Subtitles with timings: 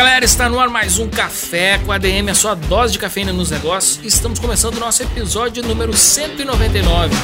[0.00, 3.34] galera, está no ar mais um Café com a ADM, a sua dose de cafeína
[3.34, 4.00] nos negócios.
[4.02, 7.14] Estamos começando o nosso episódio número 199.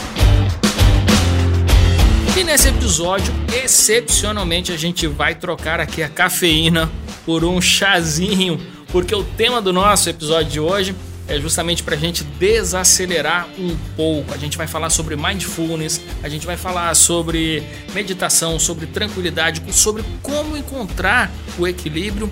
[2.38, 3.32] E nesse episódio,
[3.64, 6.90] excepcionalmente, a gente vai trocar aqui a cafeína
[7.24, 8.60] por um chazinho,
[8.92, 10.94] porque o tema do nosso episódio de hoje
[11.28, 14.34] é justamente para a gente desacelerar um pouco.
[14.34, 17.62] A gente vai falar sobre mindfulness, a gente vai falar sobre
[17.94, 22.30] meditação, sobre tranquilidade, sobre como encontrar o equilíbrio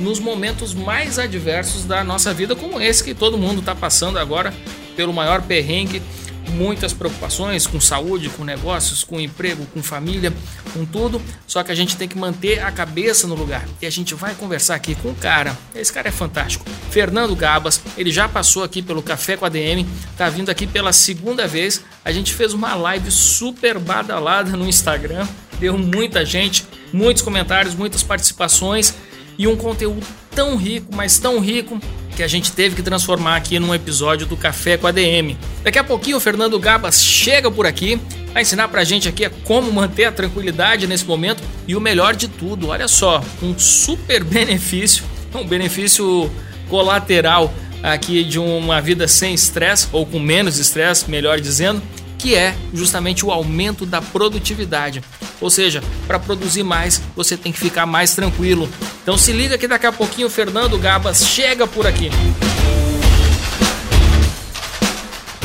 [0.00, 4.52] nos momentos mais adversos da nossa vida, como esse que todo mundo está passando agora
[4.96, 6.02] pelo maior perrengue
[6.50, 10.32] muitas preocupações com saúde, com negócios, com emprego, com família,
[10.72, 11.20] com tudo.
[11.46, 13.64] Só que a gente tem que manter a cabeça no lugar.
[13.80, 15.56] E a gente vai conversar aqui com o cara.
[15.74, 16.64] Esse cara é fantástico.
[16.90, 20.92] Fernando Gabas, ele já passou aqui pelo Café com a DM, tá vindo aqui pela
[20.92, 21.82] segunda vez.
[22.04, 25.26] A gente fez uma live super badalada no Instagram.
[25.58, 28.94] Deu muita gente, muitos comentários, muitas participações
[29.38, 31.80] e um conteúdo tão rico, mas tão rico
[32.14, 35.36] que a gente teve que transformar aqui num episódio do Café com a DM.
[35.62, 38.00] Daqui a pouquinho o Fernando Gabas chega por aqui,
[38.32, 42.28] vai ensinar pra gente aqui como manter a tranquilidade nesse momento e o melhor de
[42.28, 45.04] tudo, olha só, um super benefício,
[45.34, 46.30] um benefício
[46.68, 51.82] colateral aqui de uma vida sem estresse ou com menos estresse, melhor dizendo,
[52.24, 55.04] que é justamente o aumento da produtividade.
[55.42, 58.66] Ou seja, para produzir mais, você tem que ficar mais tranquilo.
[59.02, 62.08] Então se liga que daqui a pouquinho o Fernando Gabas chega por aqui.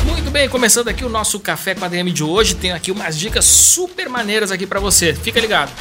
[0.06, 3.18] Muito bem, começando aqui o nosso café com a DM de hoje, tem aqui umas
[3.18, 5.14] dicas super maneiras aqui para você.
[5.14, 5.74] Fica ligado.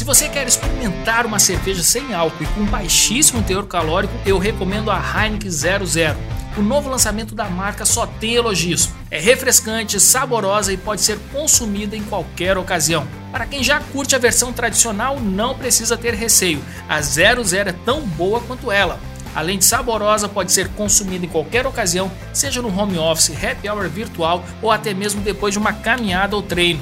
[0.00, 4.90] Se você quer experimentar uma cerveja sem álcool e com baixíssimo teor calórico, eu recomendo
[4.90, 6.16] a Heineken 00.
[6.56, 8.88] O novo lançamento da marca só tem elogios.
[9.10, 13.06] É refrescante, saborosa e pode ser consumida em qualquer ocasião.
[13.30, 16.64] Para quem já curte a versão tradicional, não precisa ter receio.
[16.88, 18.98] A 00 é tão boa quanto ela.
[19.34, 23.86] Além de saborosa, pode ser consumida em qualquer ocasião, seja no home office, happy hour
[23.86, 26.80] virtual ou até mesmo depois de uma caminhada ou treino.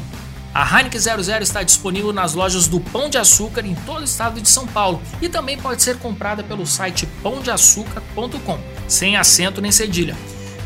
[0.54, 4.40] A Heineken 00 está disponível nas lojas do Pão de Açúcar em todo o estado
[4.40, 8.58] de São Paulo e também pode ser comprada pelo site pãodeaçucar.com,
[8.88, 10.16] sem acento nem cedilha.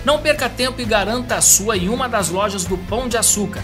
[0.05, 3.63] Não perca tempo e garanta a sua em uma das lojas do Pão de Açúcar.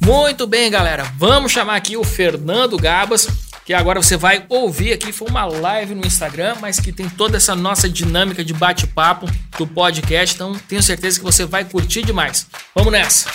[0.00, 1.04] Muito bem, galera.
[1.16, 3.28] Vamos chamar aqui o Fernando Gabas,
[3.70, 5.12] que agora você vai ouvir aqui.
[5.12, 9.26] Foi uma live no Instagram, mas que tem toda essa nossa dinâmica de bate-papo
[9.56, 10.34] do podcast.
[10.34, 12.48] Então, tenho certeza que você vai curtir demais.
[12.74, 13.30] Vamos nessa!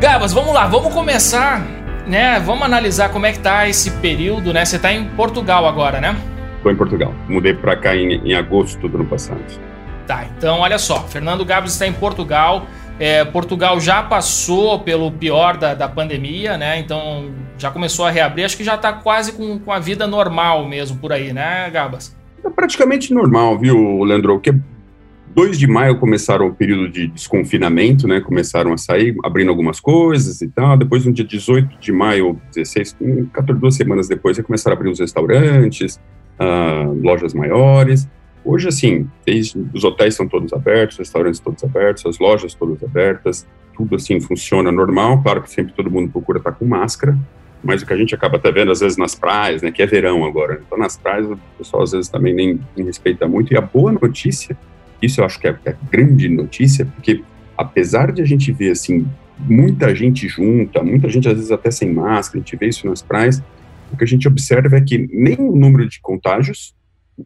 [0.00, 1.60] Gabas, vamos lá, vamos começar,
[2.06, 2.40] né?
[2.40, 4.64] Vamos analisar como é que tá esse período, né?
[4.64, 6.16] Você tá em Portugal agora, né?
[6.56, 7.14] Estou em Portugal.
[7.28, 9.44] Mudei para cá em, em, agosto do ano passado.
[10.06, 11.00] Tá, então olha só.
[11.02, 12.66] Fernando Gabs está em Portugal.
[12.98, 16.78] É, Portugal já passou pelo pior da, da pandemia, né?
[16.78, 18.44] Então já começou a reabrir.
[18.44, 22.16] Acho que já está quase com, com a vida normal mesmo por aí, né, Gabas?
[22.44, 24.38] É praticamente normal, viu, Leandro?
[24.40, 24.52] Que
[25.34, 28.20] 2 de maio começaram o período de desconfinamento, né?
[28.20, 30.76] Começaram a sair, abrindo algumas coisas e tal.
[30.76, 32.96] Depois, no dia 18 de maio, 16,
[33.32, 35.98] 14, duas semanas depois, já começaram a abrir os restaurantes,
[36.38, 38.08] uh, lojas maiores.
[38.44, 39.08] Hoje, assim,
[39.72, 44.20] os hotéis são todos abertos, os restaurantes todos abertos, as lojas todas abertas, tudo assim
[44.20, 45.22] funciona normal.
[45.22, 47.16] Claro que sempre todo mundo procura estar com máscara,
[47.62, 49.86] mas o que a gente acaba até vendo às vezes nas praias, né, que é
[49.86, 53.52] verão agora, então nas praias o pessoal às vezes também nem, nem respeita muito.
[53.52, 54.56] E a boa notícia,
[55.00, 57.22] isso eu acho que é, é a grande notícia, porque
[57.56, 59.06] apesar de a gente ver assim
[59.38, 63.02] muita gente junta, muita gente às vezes até sem máscara, a gente vê isso nas
[63.02, 63.42] praias,
[63.92, 66.74] o que a gente observa é que nem o número de contágios,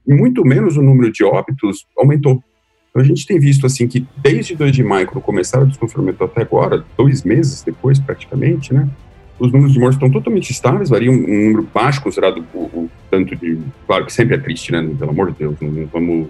[0.07, 2.43] muito menos o número de óbitos aumentou.
[2.91, 6.25] Então a gente tem visto assim que desde 2 de maio, quando começaram o desconfinamento
[6.25, 8.89] até agora, dois meses depois praticamente, né,
[9.39, 13.37] os números de mortes estão totalmente estáveis, variam um número baixo considerado o, o, tanto
[13.37, 16.29] de, claro que sempre é triste, né, pelo amor de Deus, não, não vamos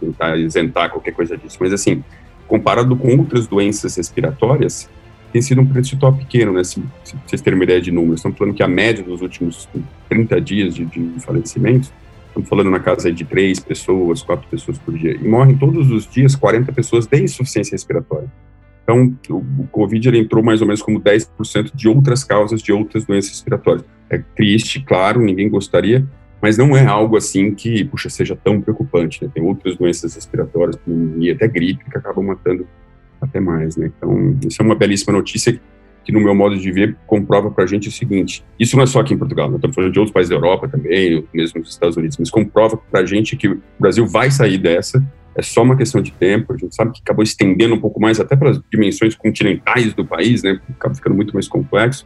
[0.00, 2.02] tentar isentar qualquer coisa disso, mas assim,
[2.48, 4.90] comparado com outras doenças respiratórias,
[5.32, 6.64] tem sido um percentual pequeno, né?
[6.64, 9.68] Se, se, vocês terem uma ideia de números, estamos falando que a média dos últimos
[10.08, 11.92] 30 dias de, de falecimentos,
[12.30, 16.08] estamos falando na casa de três pessoas, quatro pessoas por dia, e morrem todos os
[16.08, 18.30] dias 40 pessoas de insuficiência respiratória.
[18.82, 23.04] Então, o, Covid ele entrou mais ou menos como 10% de outras causas de outras
[23.04, 23.84] doenças respiratórias.
[24.08, 26.04] É triste, claro, ninguém gostaria,
[26.42, 29.22] mas não é algo assim que, puxa, seja tão preocupante.
[29.22, 29.30] Né?
[29.32, 30.76] Tem outras doenças respiratórias,
[31.18, 32.66] e até gripe, que acabam matando
[33.20, 33.92] até mais, né?
[33.96, 35.60] Então, isso é uma belíssima notícia
[36.04, 38.86] que, no meu modo de ver, comprova para a gente o seguinte: isso não é
[38.86, 41.70] só aqui em Portugal, nós estamos falando de outros países da Europa também, mesmo nos
[41.70, 45.04] Estados Unidos, mas comprova para a gente que o Brasil vai sair dessa.
[45.36, 46.52] É só uma questão de tempo.
[46.52, 50.04] A gente sabe que acabou estendendo um pouco mais, até para as dimensões continentais do
[50.04, 50.60] país, né?
[50.70, 52.04] Acaba ficando muito mais complexo.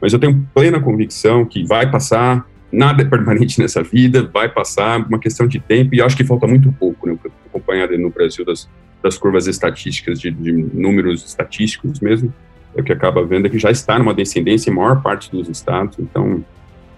[0.00, 2.46] Mas eu tenho plena convicção que vai passar.
[2.72, 6.46] Nada é permanente nessa vida, vai passar, uma questão de tempo, e acho que falta
[6.46, 7.16] muito pouco, né?
[7.46, 8.68] Acompanhado no Brasil das,
[9.00, 12.34] das curvas estatísticas, de, de, números estatísticos mesmo,
[12.80, 15.98] o que acaba vendo é que já está numa descendência em maior parte dos estados,
[15.98, 16.44] então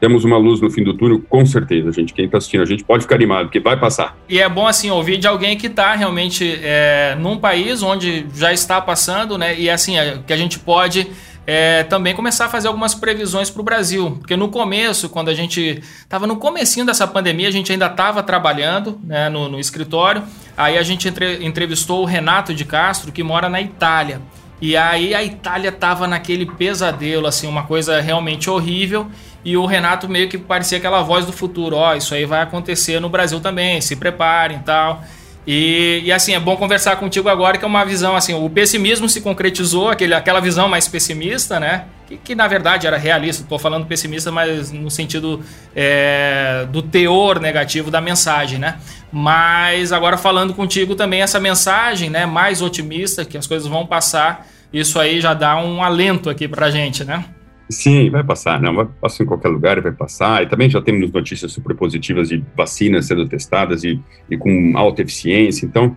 [0.00, 2.12] temos uma luz no fim do túnel, com certeza, gente.
[2.12, 4.16] Quem está assistindo, a gente pode ficar animado, porque vai passar.
[4.28, 8.52] E é bom, assim, ouvir de alguém que está realmente é, num país onde já
[8.52, 9.58] está passando, né?
[9.58, 11.10] E, assim, é, que a gente pode
[11.46, 14.16] é, também começar a fazer algumas previsões para o Brasil.
[14.18, 18.22] Porque no começo, quando a gente estava no comecinho dessa pandemia, a gente ainda estava
[18.22, 20.22] trabalhando né, no, no, escritório.
[20.56, 24.20] Aí a gente entre, entrevistou o Renato de Castro, que mora na Itália.
[24.60, 29.06] E aí a Itália estava naquele pesadelo, assim, uma coisa realmente horrível.
[29.44, 32.42] E o Renato meio que parecia aquela voz do futuro, ó, oh, isso aí vai
[32.42, 35.04] acontecer no Brasil também, se preparem e tal.
[35.46, 39.08] E, e, assim, é bom conversar contigo agora, que é uma visão assim, o pessimismo
[39.08, 41.84] se concretizou, aquele, aquela visão mais pessimista, né?
[42.08, 45.40] Que, que na verdade era realista, estou falando pessimista, mas no sentido
[45.74, 48.78] é, do teor negativo da mensagem, né?
[49.12, 54.48] Mas agora falando contigo também essa mensagem, né, mais otimista, que as coisas vão passar,
[54.72, 57.24] isso aí já dá um alento aqui pra gente, né?
[57.68, 61.10] Sim, vai passar, não, vai passar em qualquer lugar, vai passar, e também já temos
[61.10, 65.96] notícias super positivas de vacinas sendo testadas e, e com alta eficiência, então,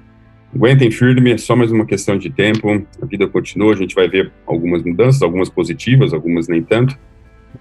[0.53, 4.07] aguentem firme, é só mais uma questão de tempo, a vida continua, a gente vai
[4.07, 6.97] ver algumas mudanças, algumas positivas, algumas nem tanto,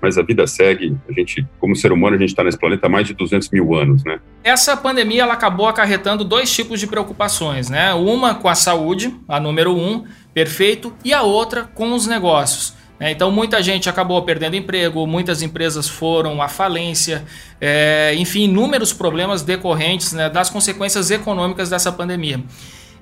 [0.00, 2.90] mas a vida segue, a gente, como ser humano, a gente está nesse planeta há
[2.90, 4.20] mais de 200 mil anos, né?
[4.44, 7.92] Essa pandemia, ela acabou acarretando dois tipos de preocupações, né?
[7.94, 10.04] Uma com a saúde, a número um,
[10.38, 12.72] perfeito, e a outra com os negócios.
[13.00, 17.24] É, então, muita gente acabou perdendo emprego, muitas empresas foram à falência,
[17.60, 22.40] é, enfim, inúmeros problemas decorrentes né, das consequências econômicas dessa pandemia.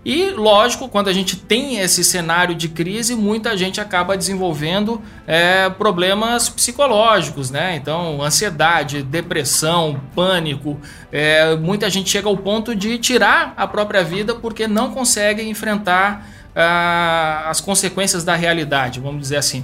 [0.02, 5.68] E, lógico, quando a gente tem esse cenário de crise, muita gente acaba desenvolvendo é,
[5.68, 7.74] problemas psicológicos, né?
[7.74, 10.80] Então, ansiedade, depressão, pânico.
[11.10, 16.24] É, muita gente chega ao ponto de tirar a própria vida porque não consegue enfrentar
[16.56, 19.62] ah, as consequências da realidade, vamos dizer assim.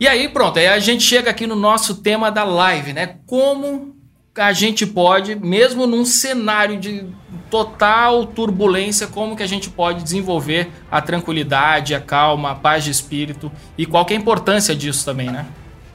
[0.00, 3.16] E aí, pronto, aí a gente chega aqui no nosso tema da live, né?
[3.26, 3.94] Como
[4.34, 7.04] a gente pode, mesmo num cenário de
[7.50, 12.90] total turbulência, como que a gente pode desenvolver a tranquilidade, a calma, a paz de
[12.90, 15.44] espírito e qual que é a importância disso também, né?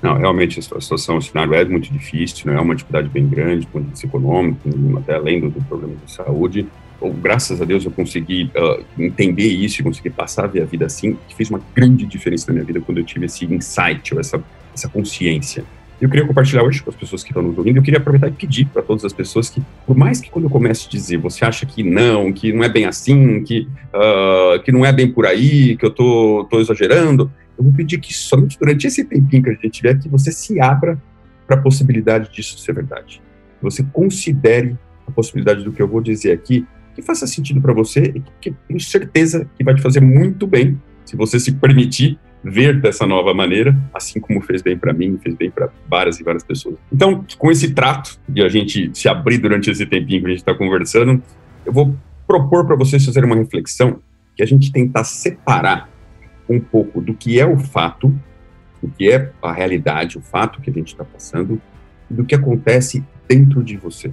[0.01, 2.57] Não, realmente a situação, o cenário é muito difícil, né?
[2.57, 4.69] é uma dificuldade bem grande, ponto econômico,
[4.99, 6.67] até além do, do problema de saúde.
[7.11, 10.85] Graças a Deus eu consegui uh, entender isso e consegui passar a ver a vida
[10.85, 14.19] assim, que fez uma grande diferença na minha vida quando eu tive esse insight, ou
[14.19, 14.43] essa,
[14.73, 15.63] essa consciência.
[15.99, 17.77] Eu queria compartilhar hoje com as pessoas que estão nos ouvindo.
[17.77, 20.49] Eu queria aproveitar e pedir para todas as pessoas que, por mais que quando eu
[20.49, 24.71] comece a dizer, você acha que não, que não é bem assim, que, uh, que
[24.73, 28.59] não é bem por aí, que eu tô, tô exagerando, eu vou pedir que somente
[28.59, 31.01] durante esse tempinho que a gente tiver, que você se abra
[31.47, 33.21] para a possibilidade disso ser verdade.
[33.61, 38.13] Você considere a possibilidade do que eu vou dizer aqui, que faça sentido para você
[38.15, 42.79] e que tenho certeza que vai te fazer muito bem se você se permitir ver
[42.79, 46.43] dessa nova maneira, assim como fez bem para mim, fez bem para várias e várias
[46.43, 46.75] pessoas.
[46.93, 50.39] Então, com esse trato de a gente se abrir durante esse tempinho que a gente
[50.39, 51.21] está conversando,
[51.65, 51.95] eu vou
[52.27, 53.99] propor para vocês fazerem uma reflexão
[54.35, 55.89] que a gente tentar separar
[56.47, 58.13] um pouco do que é o fato,
[58.81, 61.59] do que é a realidade, o fato que a gente está passando,
[62.09, 64.11] do que acontece dentro de você.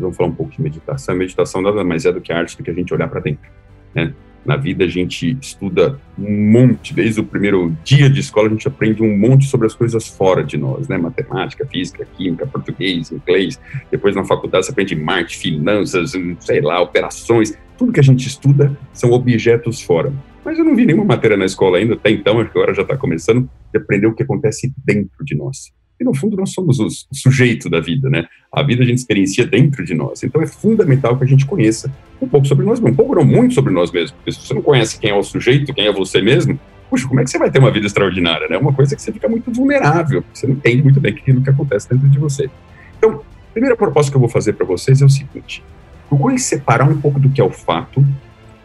[0.00, 1.14] Vamos falar um pouco de meditação.
[1.14, 3.50] meditação nada mais é do que a arte do que a gente olhar para dentro,
[3.94, 4.12] né?
[4.44, 8.68] Na vida a gente estuda um monte, desde o primeiro dia de escola a gente
[8.68, 10.98] aprende um monte sobre as coisas fora de nós, né?
[10.98, 13.58] Matemática, física, química, português, inglês.
[13.90, 17.56] Depois na faculdade você aprende marketing, finanças, sei lá, operações.
[17.78, 20.12] Tudo que a gente estuda são objetos fora.
[20.44, 23.48] Mas eu não vi nenhuma matéria na escola ainda, até então, agora já está começando,
[23.72, 25.72] de aprender o que acontece dentro de nós.
[26.04, 28.26] E no fundo nós somos o sujeito da vida, né?
[28.52, 30.22] A vida a gente experiencia dentro de nós.
[30.22, 33.54] Então é fundamental que a gente conheça um pouco sobre nós um pouco não muito
[33.54, 34.10] sobre nós mesmos.
[34.12, 37.20] Porque se você não conhece quem é o sujeito, quem é você mesmo, puxa, como
[37.20, 38.56] é que você vai ter uma vida extraordinária, né?
[38.56, 41.48] É uma coisa que você fica muito vulnerável, você não entende muito bem aquilo que
[41.48, 42.50] acontece dentro de você.
[42.98, 45.64] Então, a primeira proposta que eu vou fazer para vocês é o seguinte:
[46.06, 48.04] procure separar um pouco do que é o fato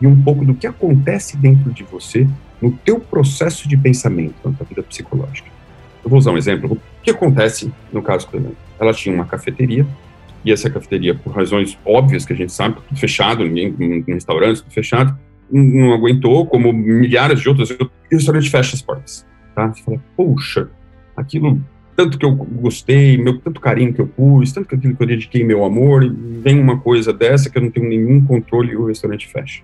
[0.02, 2.28] e um pouco do que acontece dentro de você
[2.62, 5.59] no teu processo de pensamento, na tua vida psicológica.
[6.04, 6.74] Eu vou usar um exemplo.
[6.74, 9.86] O que acontece no caso da Ela tinha uma cafeteria,
[10.44, 14.62] e essa cafeteria, por razões óbvias que a gente sabe, tudo fechado, ninguém, um restaurante,
[14.62, 15.18] tudo fechado,
[15.52, 19.26] não aguentou, como milhares de outros, e o restaurante fecha as portas.
[19.54, 19.68] Tá?
[19.68, 20.70] Você fala, poxa,
[21.16, 21.60] aquilo,
[21.96, 25.08] tanto que eu gostei, meu, tanto carinho que eu pus, tanto que aquilo que eu
[25.08, 26.10] dediquei meu amor,
[26.42, 29.62] vem uma coisa dessa que eu não tenho nenhum controle e o restaurante fecha.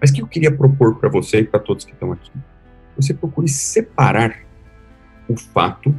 [0.00, 2.30] Mas o que eu queria propor para você e para todos que estão aqui?
[2.96, 4.40] Você procure separar
[5.28, 5.94] o fato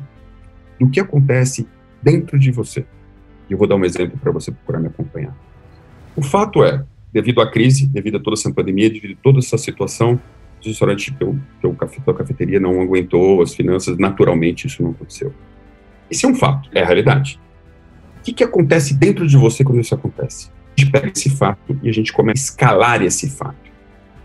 [0.79, 1.67] do que acontece
[2.01, 2.85] dentro de você.
[3.49, 5.35] E eu vou dar um exemplo para você procurar me acompanhar.
[6.15, 9.57] O fato é, devido à crise, devido a toda essa pandemia, devido a toda essa
[9.57, 10.19] situação,
[10.63, 14.91] o restaurante que eu, que eu, a cafeteria não aguentou, as finanças, naturalmente isso não
[14.91, 15.33] aconteceu.
[16.09, 17.39] Esse é um fato, é a realidade.
[18.19, 20.49] O que, que acontece dentro de você quando isso acontece?
[20.77, 23.71] A gente pega esse fato e a gente começa a escalar esse fato.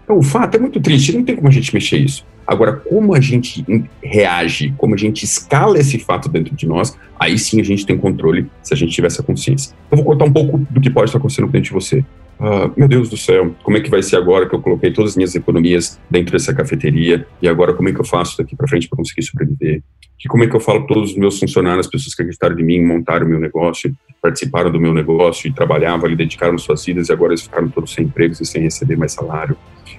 [0.05, 2.25] Então, o fato é muito triste, não tem como a gente mexer isso.
[2.49, 3.63] Agora, como a gente
[4.03, 7.99] reage, como a gente escala esse fato dentro de nós, aí sim a gente tem
[7.99, 9.77] controle se a gente tiver essa consciência.
[9.91, 12.03] Eu vou contar um pouco do que pode estar acontecendo dentro de você.
[12.39, 15.13] Uh, meu Deus do céu, como é que vai ser agora que eu coloquei todas
[15.13, 18.69] as minhas economias dentro dessa cafeteria e agora como é que eu faço daqui para
[18.69, 19.83] frente para conseguir sobreviver?
[20.17, 22.59] Que como é que eu falo para todos os meus funcionários, as pessoas que acreditaram
[22.59, 23.93] em mim, montaram o meu negócio,
[24.23, 27.93] participaram do meu negócio e trabalhavam ali, dedicaram suas vidas e agora eles ficaram todos
[27.93, 29.57] sem empregos e sem receber mais salário?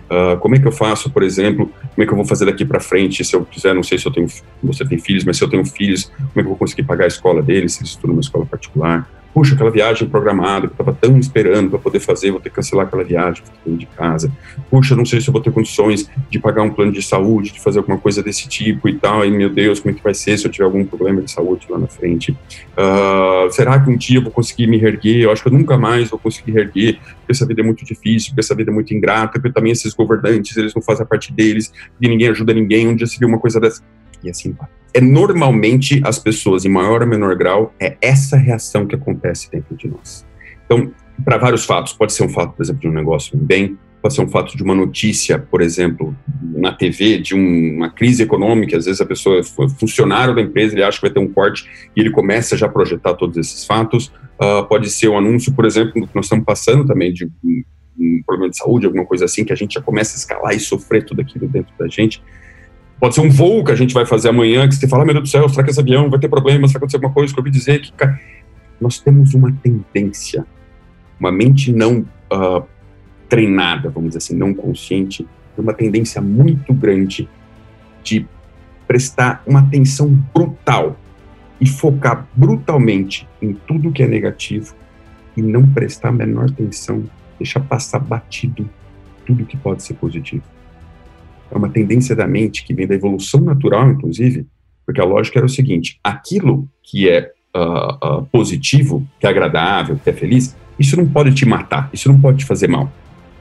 [0.09, 2.63] Uh, como é que eu faço, por exemplo, como é que eu vou fazer daqui
[2.65, 4.27] para frente, se eu quiser, não sei se eu tenho,
[4.63, 7.03] você tem filhos, mas se eu tenho filhos, como é que eu vou conseguir pagar
[7.03, 9.18] a escola deles, se eles estudam numa escola particular?
[9.39, 12.57] Puxa, aquela viagem programada que eu estava tão esperando para poder fazer, vou ter que
[12.57, 14.29] cancelar aquela viagem, que de casa.
[14.69, 17.61] Puxa, não sei se eu vou ter condições de pagar um plano de saúde, de
[17.61, 19.25] fazer alguma coisa desse tipo e tal.
[19.25, 21.65] E meu Deus, como é que vai ser se eu tiver algum problema de saúde
[21.69, 22.31] lá na frente?
[22.31, 25.21] Uh, será que um dia eu vou conseguir me reerguer?
[25.21, 28.31] Eu acho que eu nunca mais vou conseguir reerguer, porque essa vida é muito difícil,
[28.31, 31.31] porque essa vida é muito ingrata, porque também esses governantes, eles não fazem a parte
[31.31, 32.89] deles, e ninguém ajuda ninguém.
[32.89, 33.81] Um dia se viu uma coisa dessa.
[34.21, 38.85] E assim vai é normalmente as pessoas, em maior ou menor grau, é essa reação
[38.85, 40.25] que acontece dentro de nós.
[40.65, 40.91] Então,
[41.23, 44.13] para vários fatos, pode ser um fato, por exemplo, de um negócio em bem, pode
[44.13, 48.77] ser um fato de uma notícia, por exemplo, na TV, de um, uma crise econômica,
[48.77, 51.69] às vezes a pessoa foi funcionário da empresa, ele acha que vai ter um corte
[51.95, 54.07] e ele começa já a projetar todos esses fatos.
[54.41, 57.63] Uh, pode ser um anúncio, por exemplo, que nós estamos passando também de um,
[57.99, 60.59] um problema de saúde, alguma coisa assim, que a gente já começa a escalar e
[60.59, 62.21] sofrer tudo aquilo dentro da gente.
[62.99, 65.13] Pode ser um voo que a gente vai fazer amanhã, que você fala, ah, meu
[65.13, 67.39] Deus do céu, será que esse avião vai ter problemas, vai acontecer alguma coisa que
[67.39, 67.93] eu ouvi dizer que...
[68.79, 70.45] Nós temos uma tendência,
[71.19, 72.63] uma mente não uh,
[73.27, 75.27] treinada, vamos dizer assim, não consciente,
[75.57, 77.27] uma tendência muito grande
[78.01, 78.25] de
[78.87, 80.97] prestar uma atenção brutal
[81.59, 84.73] e focar brutalmente em tudo que é negativo
[85.35, 87.03] e não prestar a menor atenção,
[87.37, 88.69] deixar passar batido
[89.25, 90.43] tudo que pode ser positivo.
[91.51, 94.45] É uma tendência da mente que vem da evolução natural, inclusive,
[94.85, 99.99] porque a lógica era o seguinte: aquilo que é uh, uh, positivo, que é agradável,
[100.03, 102.91] que é feliz, isso não pode te matar, isso não pode te fazer mal.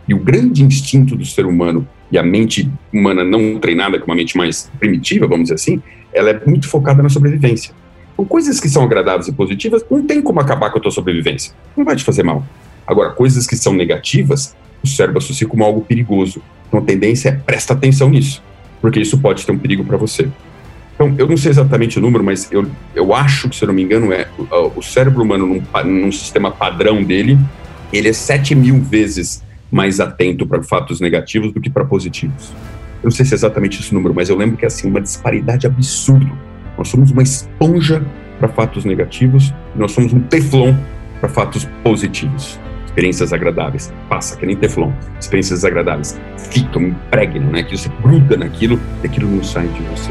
[0.06, 4.06] E o grande instinto do ser humano e a mente humana não treinada, que é
[4.06, 7.74] uma mente mais primitiva, vamos dizer assim, ela é muito focada na sobrevivência.
[8.14, 11.52] Então, coisas que são agradáveis e positivas, não tem como acabar com a tua sobrevivência.
[11.76, 12.44] Não vai te fazer mal.
[12.88, 16.40] Agora, coisas que são negativas, o cérebro associa como algo perigoso.
[16.66, 18.42] Então, a tendência é presta atenção nisso,
[18.80, 20.26] porque isso pode ter um perigo para você.
[20.94, 23.74] Então, eu não sei exatamente o número, mas eu, eu acho que, se eu não
[23.74, 27.38] me engano, é o, o cérebro humano, num, num sistema padrão dele,
[27.92, 32.52] ele é 7 mil vezes mais atento para fatos negativos do que para positivos.
[33.02, 35.00] Eu não sei se é exatamente esse número, mas eu lembro que é assim, uma
[35.00, 36.32] disparidade absurda.
[36.76, 38.02] Nós somos uma esponja
[38.38, 40.74] para fatos negativos, nós somos um teflon
[41.20, 42.58] para fatos positivos.
[42.98, 44.90] Experiências agradáveis, passa que nem teflon.
[45.20, 47.62] Experiências agradáveis ficam, impregnam, né?
[47.62, 50.10] Que você gruda naquilo e aquilo não sai de você.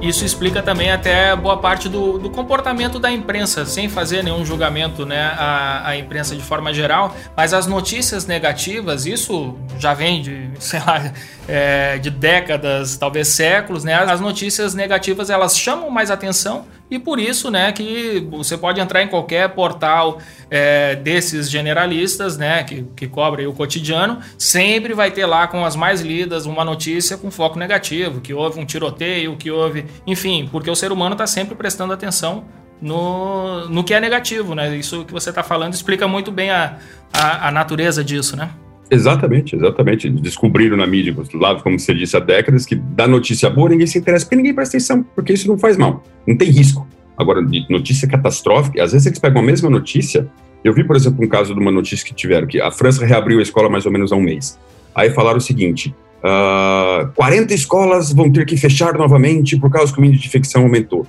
[0.00, 5.04] Isso explica também até boa parte do, do, comportamento da imprensa, sem fazer nenhum julgamento
[5.04, 10.78] né, a, imprensa de forma geral, mas as notícias negativas, isso já vem de, sei
[10.78, 11.12] lá,
[11.48, 13.94] é, de décadas, talvez séculos, né?
[13.94, 19.02] As notícias negativas elas chamam mais atenção e por isso, né, que você pode entrar
[19.02, 20.18] em qualquer portal
[20.50, 25.74] é, desses generalistas, né, que, que cobrem o cotidiano, sempre vai ter lá com as
[25.74, 30.70] mais lidas uma notícia com foco negativo, que houve um tiroteio, que houve, enfim, porque
[30.70, 32.44] o ser humano está sempre prestando atenção
[32.80, 34.76] no, no que é negativo, né?
[34.76, 36.76] Isso que você está falando explica muito bem a,
[37.12, 38.50] a, a natureza disso, né?
[38.90, 40.08] Exatamente, exatamente.
[40.08, 43.98] Descobriram na mídia, lá, como você disse, há décadas, que da notícia boa ninguém se
[43.98, 46.86] interessa, porque ninguém presta atenção, porque isso não faz mal, não tem risco.
[47.16, 50.28] Agora, notícia catastrófica, às vezes eles pegam a mesma notícia.
[50.62, 53.38] Eu vi, por exemplo, um caso de uma notícia que tiveram, que a França reabriu
[53.38, 54.58] a escola mais ou menos há um mês.
[54.94, 59.92] Aí falaram o seguinte: uh, ah, 40 escolas vão ter que fechar novamente por causa
[59.92, 61.06] que o índice de infecção aumentou.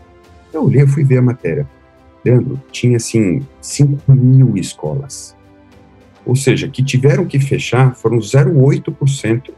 [0.53, 1.67] Eu olhei, fui ver a matéria.
[2.23, 5.36] Leandro, tinha assim 5 mil escolas
[6.27, 9.49] ou seja, que tiveram que fechar foram 0,8%.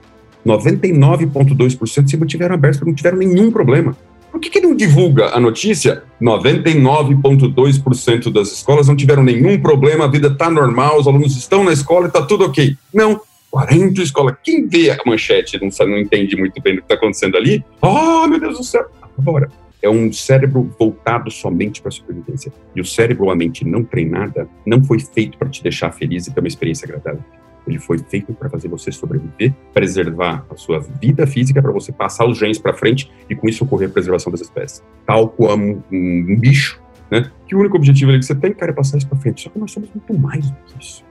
[0.45, 3.97] 99,2% se mantiveram abertos, não tiveram nenhum problema.
[4.31, 6.03] Por que, que não divulga a notícia?
[6.21, 11.73] 99,2% das escolas não tiveram nenhum problema, a vida está normal, os alunos estão na
[11.73, 12.77] escola e está tudo ok.
[12.93, 14.35] Não, 40 escolas.
[14.43, 17.65] Quem vê a manchete não, sabe, não entende muito bem o que está acontecendo ali?
[17.81, 18.85] Oh, meu Deus do céu!
[19.17, 19.49] Agora,
[19.81, 22.51] é um cérebro voltado somente para a sobrevivência.
[22.75, 26.27] E o cérebro, ou a mente não treinada, não foi feito para te deixar feliz
[26.27, 27.23] e ter uma experiência agradável.
[27.67, 32.25] Ele foi feito para fazer você sobreviver, preservar a sua vida física, para você passar
[32.25, 34.83] os genes para frente e com isso ocorrer a preservação das espécies.
[35.05, 37.29] Tal como um, bicho, né?
[37.47, 39.41] Que o único objetivo que você tem, cara, é passar isso para frente.
[39.43, 41.05] Só que nós somos muito mais do que isso.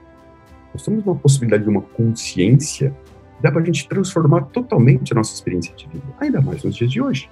[0.73, 2.93] Nós temos uma possibilidade de uma consciência
[3.41, 6.91] dá para a gente transformar totalmente a nossa experiência de vida, ainda mais nos dias
[6.91, 7.29] de hoje,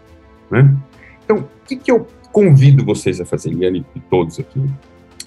[0.50, 0.76] né?
[1.28, 4.64] Então, o que, que eu convido vocês a fazer, Liane e todos aqui?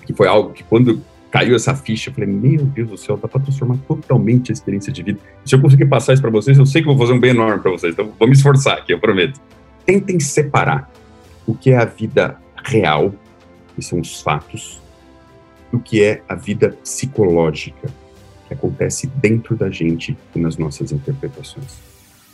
[0.06, 3.28] Que foi algo que quando caiu essa ficha, eu falei, meu Deus do céu, dá
[3.28, 5.20] para transformar totalmente a experiência de vida.
[5.44, 7.60] Se eu conseguir passar isso para vocês, eu sei que vou fazer um bem enorme
[7.60, 9.38] para vocês, então vou me esforçar aqui, eu prometo.
[9.84, 10.90] Tentem separar
[11.46, 13.14] o que é a vida real,
[13.76, 14.80] que são os fatos,
[15.70, 17.88] do que é a vida psicológica,
[18.48, 21.76] que acontece dentro da gente e nas nossas interpretações.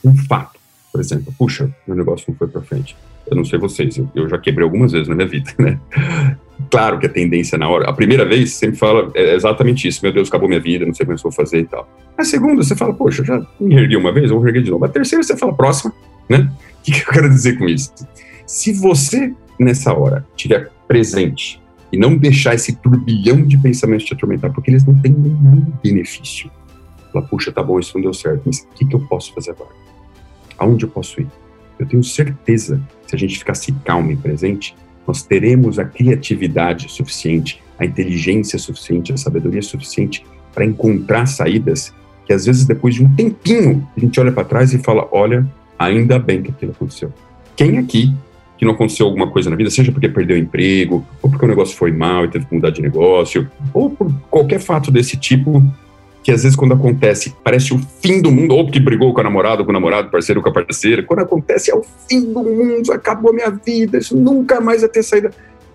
[0.05, 0.61] Um fato,
[0.93, 2.97] por exemplo, puxa, meu negócio não foi para frente
[3.29, 5.79] eu não sei vocês, eu, eu, já quebrei algumas vezes na minha vida, né?
[6.71, 10.13] Claro que a tendência na hora, a primeira vez sempre fala é exatamente isso, meu
[10.13, 11.89] Deus, acabou minha vida, não sei como eu vou fazer e tal.
[12.17, 14.85] A segunda você fala, poxa, já me ergui uma vez, eu vou erguer de novo.
[14.85, 15.93] A terceira você fala, próxima,
[16.29, 16.51] né?
[16.79, 17.93] O que, que eu quero dizer com isso?
[18.47, 21.61] Se você, nessa hora, tiver presente
[21.93, 26.51] e não deixar esse turbilhão de pensamentos te atormentar, porque eles não têm nenhum benefício.
[27.13, 29.53] Fala, puxa, tá bom, isso não deu certo, mas o que, que eu posso fazer
[29.53, 29.71] agora?
[30.59, 31.29] Aonde eu posso ir?
[31.79, 34.75] Eu tenho certeza, se a gente ficasse calmo e presente,
[35.07, 42.33] nós teremos a criatividade suficiente, a inteligência suficiente, a sabedoria suficiente para encontrar saídas que
[42.33, 45.47] às vezes depois de um tempinho a gente olha para trás e fala, olha,
[45.79, 47.13] ainda bem que aquilo aconteceu.
[47.55, 48.13] Quem aqui
[48.59, 51.77] que não aconteceu alguma coisa na vida, seja porque perdeu emprego, ou porque o negócio
[51.77, 55.63] foi mal e teve que mudar de negócio, ou por qualquer fato desse tipo,
[56.27, 59.23] que às vezes quando acontece parece o fim do mundo, ou porque brigou com a
[59.23, 62.93] namorada, com o namorado, parceiro com a parceira, quando acontece é o fim do mundo,
[62.93, 65.31] acabou a minha vida, isso nunca mais vai ter saída.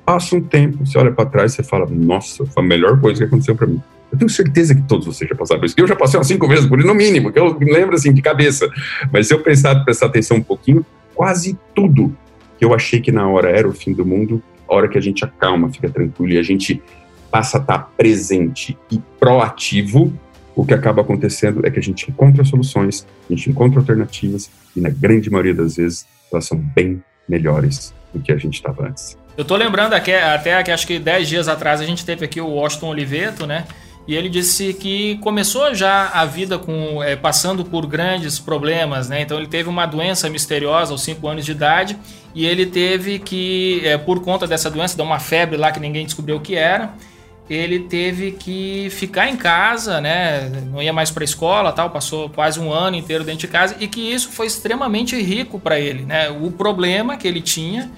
[0.06, 3.28] Passa um tempo, você olha para trás e fala, nossa, foi a melhor coisa que
[3.28, 3.82] aconteceu para mim.
[4.12, 5.76] Eu tenho certeza que todos vocês já passaram por isso.
[5.78, 8.12] Eu já passei umas cinco vezes por isso, no mínimo, que eu me lembro assim,
[8.12, 8.70] de cabeça.
[9.10, 10.86] Mas se eu prestar, prestar atenção um pouquinho,
[11.16, 12.14] quase tudo
[12.60, 15.02] que eu achei que na hora era o fim do mundo, a hora que a
[15.02, 16.84] gente acalma, fica tranquilo e a gente
[17.32, 20.12] passa a estar presente e proativo,
[20.56, 24.82] o que acaba acontecendo é que a gente encontra soluções, a gente encontra alternativas e
[24.82, 29.18] na grande maioria das vezes elas são bem melhores do que a gente estava antes.
[29.38, 32.42] Eu tô lembrando aqui, até que acho que 10 dias atrás a gente teve aqui
[32.42, 33.66] o Washington Oliveto, né?
[34.08, 39.22] E ele disse que começou já a vida com é, passando por grandes problemas, né?
[39.22, 41.98] Então ele teve uma doença misteriosa aos 5 anos de idade
[42.34, 46.06] e ele teve que, é, por conta dessa doença, dar uma febre lá que ninguém
[46.06, 46.94] descobriu o que era
[47.54, 50.50] ele teve que ficar em casa, né?
[50.72, 53.76] Não ia mais para a escola, tal, passou quase um ano inteiro dentro de casa
[53.78, 56.30] e que isso foi extremamente rico para ele, né?
[56.30, 57.92] O problema que ele tinha,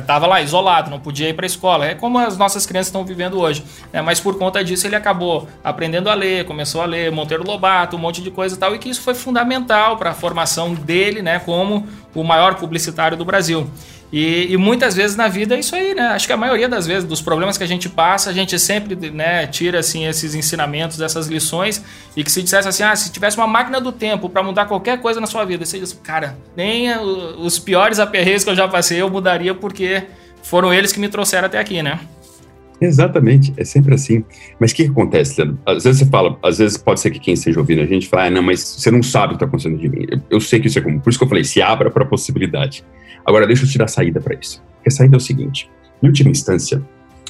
[0.00, 2.88] estava é, lá isolado, não podia ir para a escola, é como as nossas crianças
[2.88, 4.02] estão vivendo hoje, né?
[4.02, 8.00] Mas por conta disso ele acabou aprendendo a ler, começou a ler Monteiro Lobato, um
[8.00, 11.38] monte de coisa e tal, e que isso foi fundamental para a formação dele, né?
[11.38, 13.70] Como o maior publicitário do Brasil.
[14.12, 16.08] E, e, muitas vezes na vida é isso aí, né?
[16.08, 18.94] Acho que a maioria das vezes, dos problemas que a gente passa, a gente sempre
[19.10, 21.82] né, tira assim, esses ensinamentos, essas lições,
[22.14, 25.00] e que se dissesse assim, ah, se tivesse uma máquina do tempo para mudar qualquer
[25.00, 26.94] coisa na sua vida, você diz, cara, nem
[27.38, 30.02] os piores aperreios que eu já passei eu mudaria porque
[30.42, 31.98] foram eles que me trouxeram até aqui, né?
[32.82, 34.24] Exatamente, é sempre assim.
[34.58, 35.58] Mas o que, acontece, Leandro?
[35.64, 38.24] Às vezes você fala, às vezes pode ser que quem esteja ouvindo a gente fala,
[38.24, 40.04] ah, não, mas você não sabe o que está acontecendo de mim.
[40.10, 42.02] Eu, eu, sei que isso é comum, por isso que eu falei, se abra para
[42.02, 42.84] a possibilidade.
[43.24, 44.62] Agora, deixa eu te dar saída para isso.
[44.76, 45.70] Porque a saída é o seguinte:
[46.02, 46.82] em última instância,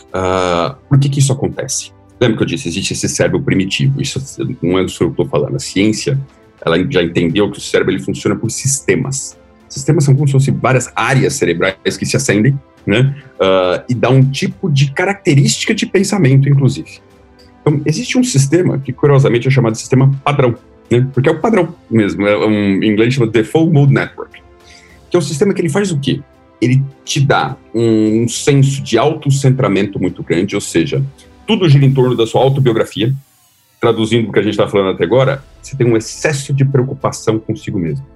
[0.08, 1.92] uh, por que, que isso acontece?
[2.20, 4.00] Lembra que eu disse, existe esse cérebro primitivo.
[4.00, 4.20] Isso
[4.62, 5.56] não é o que eu estou falando.
[5.56, 6.18] A ciência
[6.64, 9.36] ela já entendeu que o cérebro ele funciona por sistemas.
[9.68, 13.16] Sistemas são como se fossem várias áreas cerebrais que se acendem, né?
[13.34, 17.00] Uh, e dá um tipo de característica de pensamento, inclusive.
[17.60, 20.54] Então, existe um sistema que, curiosamente, é chamado de sistema padrão,
[20.90, 21.06] né?
[21.12, 22.26] Porque é o padrão mesmo.
[22.26, 24.41] É um, em inglês chama Default Mode Network
[25.12, 26.22] que é um sistema que ele faz o quê?
[26.58, 31.04] Ele te dá um, um senso de autocentramento muito grande, ou seja,
[31.46, 33.14] tudo gira em torno da sua autobiografia.
[33.78, 37.38] Traduzindo o que a gente está falando até agora, você tem um excesso de preocupação
[37.38, 38.06] consigo mesmo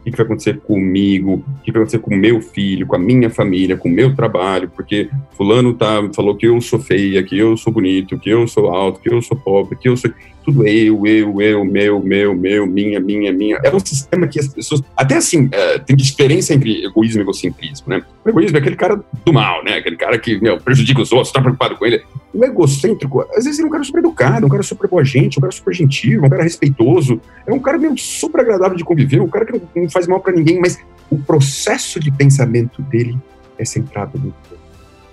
[0.00, 3.28] o que, vai acontecer comigo, o que vai acontecer com meu filho, com a minha
[3.28, 7.56] família, com o meu trabalho, porque fulano tá, falou que eu sou feia, que eu
[7.56, 10.10] sou bonito, que eu sou alto, que eu sou pobre, que eu sou...
[10.44, 13.60] Tudo eu, eu, eu, meu, meu, meu, minha, minha, minha.
[13.62, 14.82] É um sistema que as pessoas...
[14.96, 18.02] Até assim, é, tem diferença entre egoísmo e egocentrismo, né?
[18.24, 19.76] O egoísmo é aquele cara do mal, né?
[19.76, 22.02] Aquele cara que, meu, prejudica os outros, tá preocupado com ele.
[22.32, 25.38] O egocêntrico, às vezes, ele é um cara super educado, um cara super boa gente,
[25.38, 27.20] um cara super gentil, um cara respeitoso.
[27.46, 30.32] É um cara, meio super agradável de conviver, um cara que não faz mal para
[30.32, 30.78] ninguém, mas
[31.10, 33.18] o processo de pensamento dele
[33.58, 34.32] é centrado no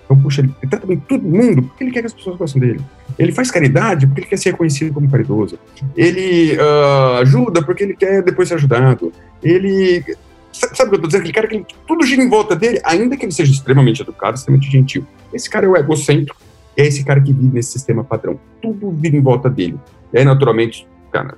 [0.08, 2.80] então, puxa, ele trata bem todo mundo porque ele quer que as pessoas gostem dele.
[3.18, 5.58] Ele faz caridade porque ele quer ser reconhecido como caridoso.
[5.94, 9.12] Ele uh, ajuda porque ele quer depois ser ajudado.
[9.42, 10.02] Ele.
[10.50, 11.20] Sabe, sabe o que eu tô dizendo?
[11.20, 14.70] Aquele cara que tudo gira em volta dele, ainda que ele seja extremamente educado, extremamente
[14.70, 15.06] gentil.
[15.30, 16.40] Esse cara é o egocêntrico,
[16.74, 18.40] é esse cara que vive nesse sistema padrão.
[18.62, 19.78] Tudo vira em volta dele.
[20.10, 21.36] E aí, naturalmente, cara,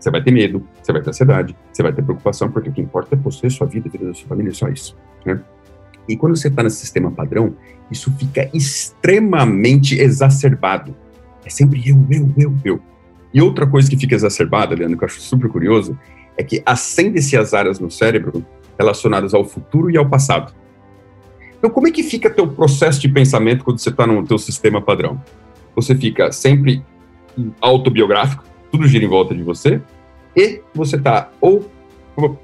[0.00, 2.80] você vai ter medo, você vai ter ansiedade, você vai ter preocupação, porque o que
[2.80, 4.96] importa é você, sua vida, a vida da sua família, é só isso.
[5.26, 5.38] Né?
[6.08, 7.54] E quando você está nesse sistema padrão,
[7.90, 10.94] isso fica extremamente exacerbado.
[11.44, 12.80] É sempre eu, eu, eu, eu.
[13.32, 15.98] E outra coisa que fica exacerbada, Leandro, que eu acho super curioso,
[16.36, 18.44] é que acende-se as áreas no cérebro
[18.78, 20.54] relacionadas ao futuro e ao passado.
[21.58, 24.80] Então, como é que fica teu processo de pensamento quando você está no teu sistema
[24.80, 25.20] padrão?
[25.74, 26.82] Você fica sempre
[27.60, 29.80] autobiográfico, tudo gira em volta de você,
[30.36, 31.68] e você está ou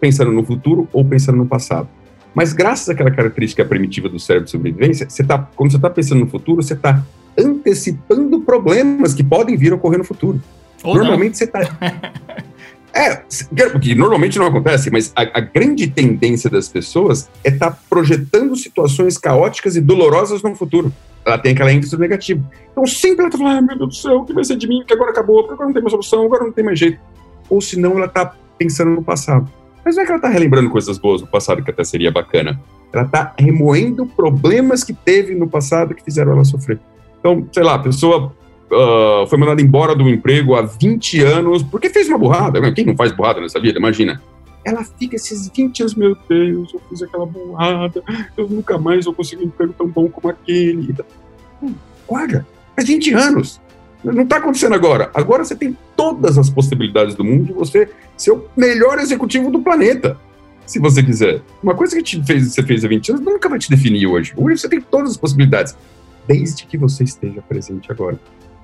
[0.00, 1.88] pensando no futuro ou pensando no passado.
[2.34, 6.20] Mas graças àquela característica primitiva do cérebro de sobrevivência, você tá, quando você está pensando
[6.20, 7.04] no futuro, você está
[7.38, 10.42] antecipando problemas que podem vir a ocorrer no futuro.
[10.82, 11.38] Ou Normalmente não.
[11.38, 11.60] você está.
[12.96, 13.16] É,
[13.80, 18.54] que normalmente não acontece, mas a, a grande tendência das pessoas é estar tá projetando
[18.54, 20.92] situações caóticas e dolorosas no futuro.
[21.26, 22.40] Ela tem aquela ênfase negativa.
[22.70, 24.68] Então sempre ela está falando, ah, meu Deus do céu, o que vai ser de
[24.68, 24.84] mim?
[24.86, 27.00] Que agora acabou, porque agora não tem mais solução, agora não tem mais jeito.
[27.50, 29.50] Ou senão ela está pensando no passado.
[29.84, 32.60] Mas não é que ela está relembrando coisas boas do passado, que até seria bacana.
[32.92, 36.80] Ela está remoendo problemas que teve no passado que fizeram ela sofrer.
[37.18, 38.32] Então, sei lá, a pessoa
[38.70, 42.72] uh, foi mandada embora do emprego há 20 anos porque fez uma burrada.
[42.72, 43.78] Quem não faz burrada nessa vida?
[43.78, 44.22] Imagina.
[44.64, 48.02] Ela fica esses 20 anos, meu Deus, eu fiz aquela burrada,
[48.34, 50.94] eu nunca mais vou conseguir um emprego tão bom como aquele.
[51.62, 51.74] Hum,
[52.08, 53.60] guarda, faz 20 anos.
[54.04, 55.10] Não está acontecendo agora.
[55.14, 59.60] Agora você tem todas as possibilidades do mundo de você ser o melhor executivo do
[59.60, 60.18] planeta,
[60.66, 61.40] se você quiser.
[61.62, 64.32] Uma coisa que te fez, você fez há 20 anos nunca vai te definir hoje.
[64.36, 65.76] Hoje você tem todas as possibilidades,
[66.26, 68.18] desde que você esteja presente agora.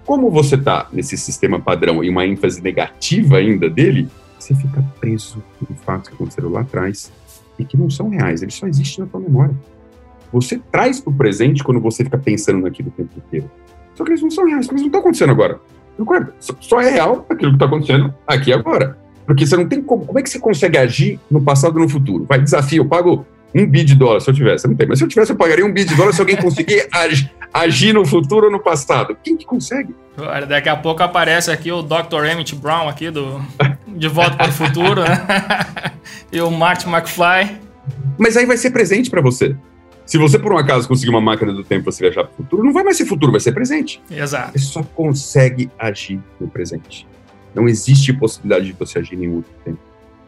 [0.04, 5.42] Como você está nesse sistema padrão e uma ênfase negativa ainda dele, você fica preso
[5.70, 7.12] em fatos que aconteceram lá atrás
[7.58, 9.54] e que não são reais, eles só existem na tua memória.
[10.32, 13.50] Você traz para o presente quando você fica pensando naquilo o tempo inteiro.
[14.00, 15.60] Só que eles não são reais, porque eles não estão acontecendo agora.
[15.98, 16.32] Concorda?
[16.38, 18.96] Só é real aquilo que está acontecendo aqui agora.
[19.26, 20.06] Porque você não tem como.
[20.06, 22.24] Como é que você consegue agir no passado e no futuro?
[22.26, 24.66] Vai, desafio, eu pago um bi de dólar se eu tivesse.
[24.66, 26.88] Não tem, mas se eu tivesse, eu pagaria um bi de dólar se alguém conseguir
[26.90, 29.14] agir, agir no futuro ou no passado.
[29.22, 29.94] Quem que consegue?
[30.48, 32.24] Daqui a pouco aparece aqui o Dr.
[32.24, 33.38] Emmett Brown aqui do
[33.86, 35.26] De Volta para o Futuro, né?
[36.32, 37.58] e o Marty McFly.
[38.16, 39.54] Mas aí vai ser presente para você.
[40.10, 42.36] Se você, por um acaso, conseguir uma máquina do tempo e você viajar para o
[42.38, 44.02] futuro, não vai mais ser futuro, vai ser presente.
[44.10, 44.58] Exato.
[44.58, 47.06] Você só consegue agir no presente.
[47.54, 49.78] Não existe possibilidade de você agir em outro tempo.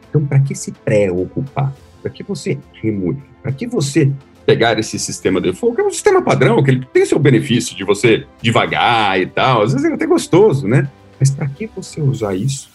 [0.08, 1.74] Então, para que se preocupar?
[2.00, 3.20] Para que você remove?
[3.42, 4.12] Para que você
[4.46, 7.76] pegar esse sistema de fogo, que é um sistema padrão, que ele tem seu benefício
[7.76, 10.88] de você devagar e tal, às vezes é até gostoso, né?
[11.18, 12.70] Mas para que você usar isso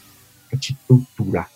[0.49, 1.49] para te torturar?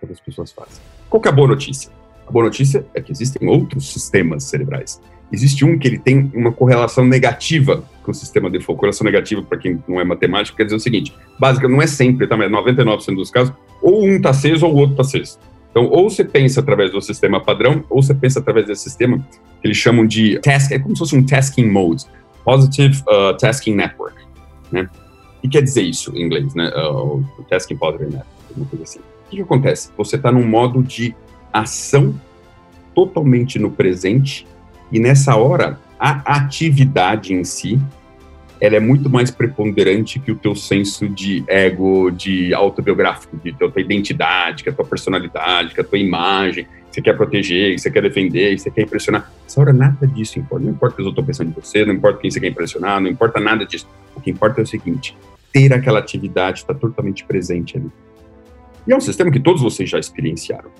[0.00, 0.82] Que as pessoas fazem.
[1.08, 1.90] Qual que é a boa notícia?
[2.32, 4.98] Boa notícia é que existem outros sistemas cerebrais.
[5.30, 8.78] Existe um que ele tem uma correlação negativa com o sistema de fogo.
[8.78, 12.26] Correlação negativa, para quem não é matemático, quer dizer o seguinte: básica não é sempre,
[12.26, 12.34] tá?
[12.34, 15.38] Mas 99% dos casos, ou um está aceso ou o outro está aceso.
[15.70, 19.66] Então, ou você pensa através do sistema padrão, ou você pensa através desse sistema que
[19.66, 22.06] eles chamam de task, é como se fosse um tasking mode,
[22.44, 24.16] Positive uh, Tasking Network,
[24.70, 24.88] né?
[25.38, 26.70] O que quer dizer isso em inglês, né?
[26.76, 28.98] Uh, Tasking Positive Network, uma coisa assim.
[29.00, 29.90] O que, que acontece?
[29.98, 31.14] Você está num modo de
[31.52, 32.14] ação
[32.94, 34.46] totalmente no presente
[34.90, 37.80] e nessa hora a atividade em si
[38.62, 43.72] ela é muito mais preponderante que o teu senso de ego, de autobiográfico, de tua
[43.78, 47.90] identidade, que a tua personalidade, que a tua imagem, que você quer proteger, que você
[47.90, 49.32] quer defender, que você quer impressionar.
[49.44, 50.64] Essa hora nada disso importa.
[50.64, 53.00] Não importa o que eu estou pensando em você, não importa quem você quer impressionar,
[53.00, 53.88] não importa nada disso.
[54.14, 55.16] O que importa é o seguinte,
[55.52, 57.90] ter aquela atividade está totalmente presente ali.
[58.86, 60.70] E é um sistema que todos vocês já experienciaram.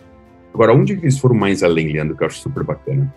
[0.53, 3.13] Agora, onde eles foram mais além, Leandro, que eu acho super bacana?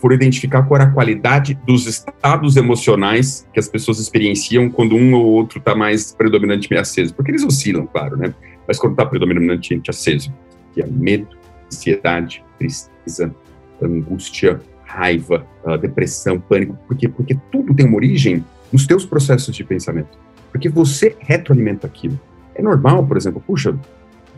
[0.00, 5.14] por identificar qual era a qualidade dos estados emocionais que as pessoas experienciam quando um
[5.14, 7.14] ou outro está mais predominantemente aceso.
[7.14, 8.34] Porque eles oscilam, claro, né?
[8.66, 10.32] Mas quando está predominantemente aceso,
[10.72, 11.28] que é medo,
[11.66, 13.34] ansiedade, tristeza,
[13.82, 16.76] angústia, raiva, uh, depressão, pânico.
[16.86, 17.08] Por quê?
[17.08, 20.18] Porque tudo tem uma origem nos teus processos de pensamento.
[20.50, 22.18] Porque você retroalimenta aquilo.
[22.54, 23.78] É normal, por exemplo, puxa,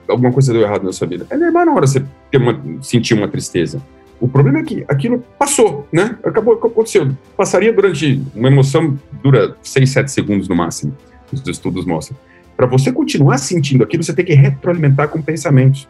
[0.08, 1.26] alguma coisa deu errado na sua vida.
[1.30, 3.82] É normal na hora você ter uma, sentir uma tristeza.
[4.20, 6.16] O problema é que aquilo passou, né?
[6.22, 7.10] Acabou, aconteceu.
[7.36, 8.22] Passaria durante.
[8.34, 10.96] Uma emoção dura 6, 7 segundos no máximo,
[11.32, 12.16] os estudos mostram.
[12.56, 15.88] Para você continuar sentindo aquilo, você tem que retroalimentar com pensamentos.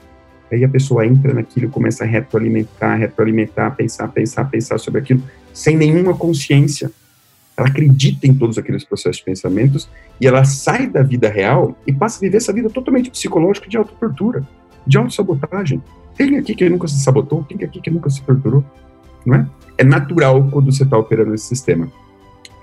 [0.51, 5.23] Aí a pessoa entra naquilo, começa a retroalimentar, retroalimentar, pensar, pensar, pensar sobre aquilo,
[5.53, 6.91] sem nenhuma consciência.
[7.63, 9.89] Ela acredita em todos aqueles processos de pensamentos
[10.21, 13.77] e ela sai da vida real e passa a viver essa vida totalmente psicológica de
[13.77, 14.43] autotortura,
[14.85, 15.81] de autossabotagem.
[16.17, 18.65] Tem aqui que nunca se sabotou, tem aqui que nunca se torturou,
[19.25, 19.47] não é?
[19.79, 21.91] É natural quando você está operando esse sistema.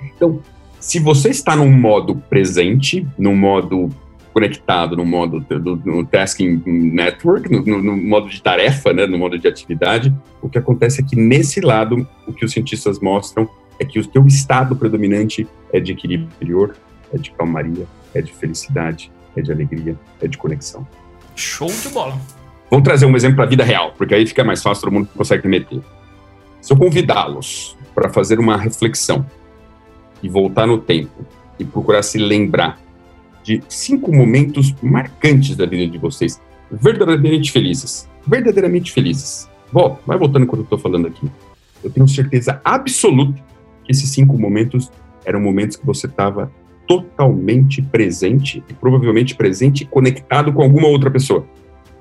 [0.04, 0.42] Então,
[0.82, 3.90] se você está num modo presente, num modo
[4.34, 9.18] conectado, no modo do, no tasking network, no, no, no, modo de tarefa, né, no
[9.18, 13.50] modo de atividade, o que acontece é que nesse lado, o que os cientistas mostram
[13.80, 16.76] é que o teu estado predominante é de equilíbrio interior,
[17.14, 20.86] é de calmaria, é de felicidade, é de alegria, é de conexão.
[21.36, 22.20] Show de bola.
[22.70, 25.10] Vamos trazer um exemplo para a vida real, porque aí fica mais fácil, todo mundo
[25.16, 25.82] consegue meter.
[26.62, 29.26] Se eu convidá-los para fazer uma reflexão
[30.22, 31.26] e voltar no tempo
[31.58, 32.78] e procurar se lembrar
[33.44, 36.40] de cinco momentos marcantes da vida de vocês,
[36.70, 39.50] verdadeiramente felizes, verdadeiramente felizes.
[39.72, 41.30] Volta, vai voltando enquanto eu estou falando aqui.
[41.84, 43.49] Eu tenho certeza absoluta
[43.90, 44.92] esses cinco momentos
[45.26, 46.52] eram momentos que você estava
[46.88, 51.46] totalmente presente e provavelmente presente e conectado com alguma outra pessoa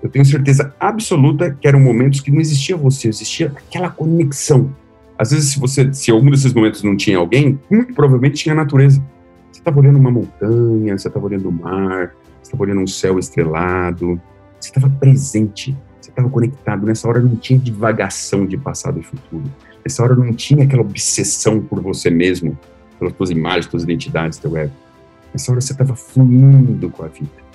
[0.02, 4.74] eu tenho certeza absoluta que eram momentos que não existia você, existia aquela conexão.
[5.18, 8.56] Às vezes, se você, se algum desses momentos não tinha alguém, muito provavelmente tinha a
[8.56, 9.04] natureza.
[9.50, 13.18] Você estava olhando uma montanha, você estava olhando o mar, você estava olhando um céu
[13.18, 14.20] estrelado,
[14.60, 16.86] você estava presente, você estava conectado.
[16.86, 19.44] Nessa hora não tinha divagação de passado e futuro.
[19.88, 22.58] Nessa hora não tinha aquela obsessão por você mesmo,
[22.98, 24.72] pelas suas imagens, suas identidades, teu ego.
[25.32, 27.48] Nessa hora você estava fluindo com a vida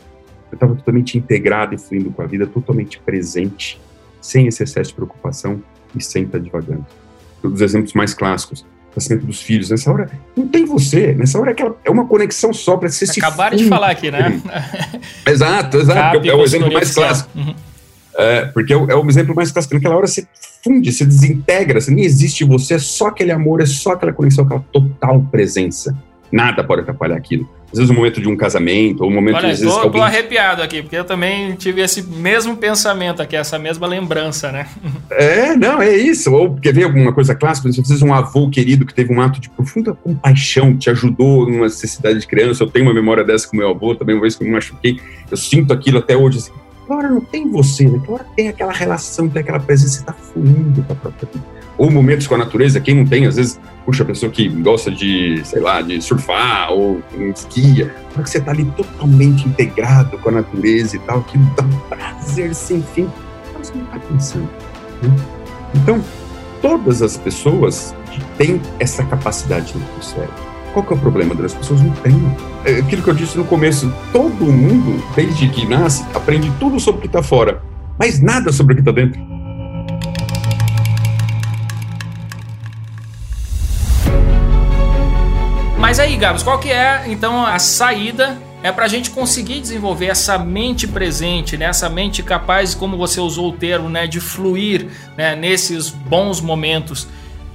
[0.53, 3.81] eu estava totalmente integrado e fluindo com a vida, totalmente presente,
[4.21, 5.61] sem esse excesso de preocupação
[5.95, 6.85] e sem estar devagando.
[7.43, 8.65] Um dos exemplos mais clássicos, o
[8.95, 9.71] nascimento dos filhos.
[9.71, 11.13] Nessa hora, não tem você.
[11.13, 14.41] Nessa hora é, aquela, é uma conexão só para você Acabaram de falar aqui, né?
[15.27, 16.17] exato, exato.
[16.17, 17.29] é o exemplo mais clássico.
[17.35, 17.55] Uhum.
[18.15, 19.73] É, porque é o, é o, exemplo mais clássico.
[19.73, 20.27] Naquela hora você
[20.63, 24.45] funde, você desintegra, você nem existe você, é só aquele amor, é só aquela conexão,
[24.45, 25.95] aquela total presença.
[26.32, 27.47] Nada pode atrapalhar aquilo.
[27.71, 29.36] Às vezes o momento de um casamento, ou o momento...
[29.36, 29.99] Olha, às vezes, tô, alguém...
[29.99, 34.67] tô arrepiado aqui, porque eu também tive esse mesmo pensamento aqui, essa mesma lembrança, né?
[35.10, 36.32] É, não, é isso.
[36.32, 37.69] Ou quer ver alguma coisa clássica?
[37.69, 41.63] Às vezes um avô querido que teve um ato de profunda compaixão, te ajudou numa
[41.63, 42.63] necessidade de criança.
[42.63, 44.99] Eu tenho uma memória dessa com meu avô, também uma vez que eu me machuquei.
[45.30, 46.52] Eu sinto aquilo até hoje, assim,
[46.85, 47.99] Agora não tem você, né?
[48.03, 51.45] Agora tem aquela relação, tem aquela presença, você está fluindo com a própria vida.
[51.77, 54.91] Ou momentos com a natureza, quem não tem, às vezes, puxa, a pessoa que gosta
[54.91, 57.01] de, sei lá, de surfar ou
[57.33, 61.79] esquia, que você está ali totalmente integrado com a natureza e tal, que dá um
[61.89, 63.09] prazer sem fim,
[63.57, 64.49] você não está pensando.
[65.01, 65.15] Né?
[65.75, 66.03] Então,
[66.61, 67.95] todas as pessoas
[68.37, 70.52] têm essa capacidade no cérebro.
[70.73, 71.81] Qual que é o problema das pessoas?
[71.81, 72.19] Não têm.
[72.65, 76.97] É aquilo que eu disse no começo, todo mundo, desde que nasce, aprende tudo sobre
[76.97, 77.62] o que está fora,
[77.97, 79.21] mas nada sobre o que está dentro.
[85.77, 90.07] Mas aí, Gabs, qual que é, então, a saída é para a gente conseguir desenvolver
[90.07, 91.65] essa mente presente, né?
[91.65, 94.07] essa mente capaz, como você usou o termo, né?
[94.07, 95.36] de fluir né?
[95.36, 97.07] nesses bons momentos.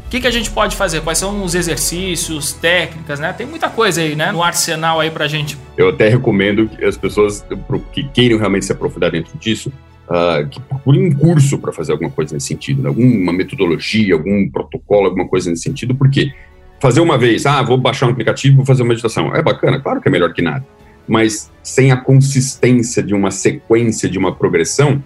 [0.09, 1.03] O que, que a gente pode fazer?
[1.03, 3.31] Quais são os exercícios, técnicas, né?
[3.31, 4.33] Tem muita coisa aí, né?
[4.33, 5.59] No arsenal aí pra gente.
[5.77, 7.45] Eu até recomendo que as pessoas
[7.93, 9.71] que queiram realmente se aprofundar dentro disso,
[10.09, 12.89] uh, que procurem um curso para fazer alguma coisa nesse sentido, né?
[12.89, 16.33] alguma metodologia, algum protocolo, alguma coisa nesse sentido, porque
[16.81, 20.01] fazer uma vez, ah, vou baixar um aplicativo, vou fazer uma meditação, é bacana, claro
[20.01, 20.67] que é melhor que nada,
[21.07, 25.05] mas sem a consistência de uma sequência, de uma progressão,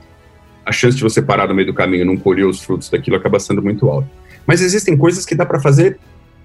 [0.64, 3.16] a chance de você parar no meio do caminho e não colher os frutos daquilo
[3.16, 4.08] acaba sendo muito alta.
[4.46, 5.98] Mas existem coisas que dá para fazer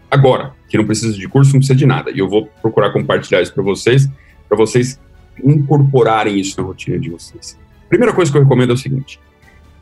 [0.10, 2.12] agora, que não precisa de curso, não precisa de nada.
[2.12, 4.10] E eu vou procurar compartilhar isso para vocês,
[4.48, 5.00] para vocês
[5.44, 7.58] incorporarem isso na rotina de vocês.
[7.90, 9.20] Primeira coisa que eu recomendo é o seguinte: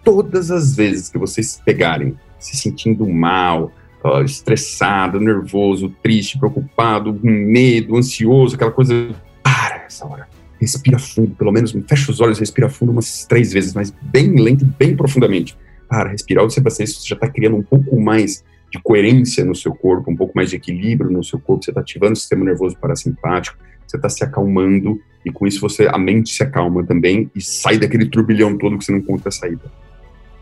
[0.04, 3.72] todas as vezes que vocês pegarem se sentindo mal,
[4.04, 9.10] uh, estressado, nervoso, triste, preocupado, com medo, ansioso, aquela coisa,
[9.42, 10.28] para essa hora.
[10.60, 14.66] Respira fundo, pelo menos fecha os olhos, respira fundo umas três vezes, mas bem lento
[14.66, 15.56] bem profundamente
[15.88, 19.74] para respirar, fazer isso, você já está criando um pouco mais de coerência no seu
[19.74, 22.78] corpo, um pouco mais de equilíbrio no seu corpo, você está ativando o sistema nervoso
[22.78, 27.42] parasimpático, você está se acalmando e com isso você a mente se acalma também e
[27.42, 29.72] sai daquele turbilhão todo que você não encontra a saída.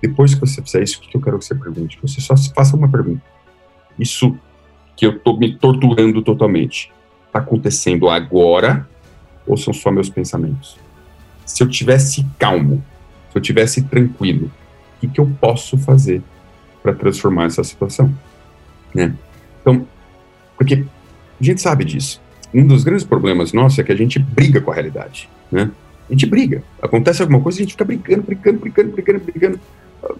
[0.01, 1.97] Depois que você fizer isso, o que eu quero que você pergunte?
[2.01, 3.21] Você só faça uma pergunta.
[3.97, 4.38] Isso
[4.97, 6.91] que eu estou me torturando totalmente,
[7.27, 8.88] está acontecendo agora
[9.45, 10.77] ou são só meus pensamentos?
[11.45, 12.84] Se eu tivesse calmo,
[13.32, 14.51] se eu tivesse tranquilo,
[15.03, 16.21] que, que eu posso fazer
[16.81, 18.13] para transformar essa situação,
[18.93, 19.13] né?
[19.61, 19.85] Então,
[20.57, 20.85] porque
[21.39, 22.21] a gente sabe disso.
[22.53, 25.71] Um dos grandes problemas nossos é que a gente briga com a realidade, né?
[26.09, 26.63] A gente briga.
[26.81, 29.59] Acontece alguma coisa, a gente fica brigando, brigando, brigando, brigando, brigando.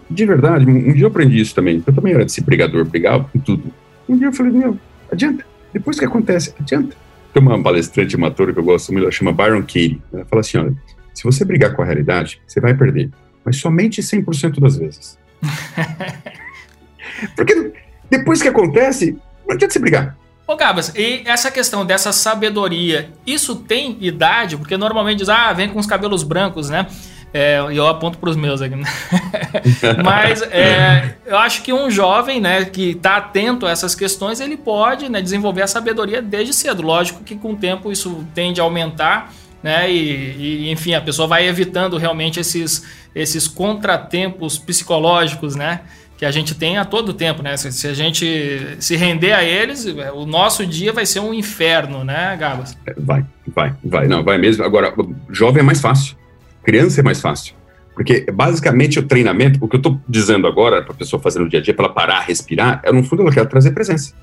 [0.09, 1.83] De verdade, um dia eu aprendi isso também.
[1.85, 3.71] Eu também era desse brigador, brigava com tudo.
[4.07, 4.77] Um dia eu falei, meu,
[5.11, 5.45] adianta.
[5.73, 6.95] Depois que acontece, adianta.
[7.33, 10.01] Tem uma palestrante, uma que eu gosto muito, ela chama Byron Katie.
[10.13, 10.73] Ela fala assim, olha,
[11.13, 13.11] se você brigar com a realidade, você vai perder
[13.45, 15.17] mas somente 100% das vezes.
[17.36, 17.73] Porque
[18.10, 20.17] depois que acontece, não adianta se brigar.
[20.45, 24.58] Ô Gabas, e essa questão dessa sabedoria, isso tem idade?
[24.58, 26.86] Porque normalmente diz, ah, vem com os cabelos brancos, né?
[27.34, 28.75] É, e eu aponto para os meus aqui.
[30.06, 34.56] Mas é, eu acho que um jovem né, que está atento a essas questões, ele
[34.56, 36.84] pode né, desenvolver a sabedoria desde cedo.
[36.84, 39.89] Lógico que com o tempo isso tende a aumentar, né?
[39.89, 45.82] E, e, enfim, a pessoa vai evitando realmente esses, esses contratempos psicológicos, né?
[46.17, 47.56] Que a gente tem a todo tempo, né?
[47.56, 52.04] Se, se, a gente se render a eles, o nosso dia vai ser um inferno,
[52.04, 52.78] né, Gabas?
[52.86, 54.08] É, vai, vai, vai.
[54.08, 54.63] Não, vai mesmo.
[54.63, 54.93] Agora,
[55.32, 56.15] jovem é mais fácil.
[56.63, 57.56] Criança é mais fácil.
[57.93, 61.47] Porque basicamente o treinamento, o que eu estou dizendo agora para a pessoa fazer no
[61.47, 64.13] dia a dia, para ela parar, respirar, é no fundo ela quer trazer presença.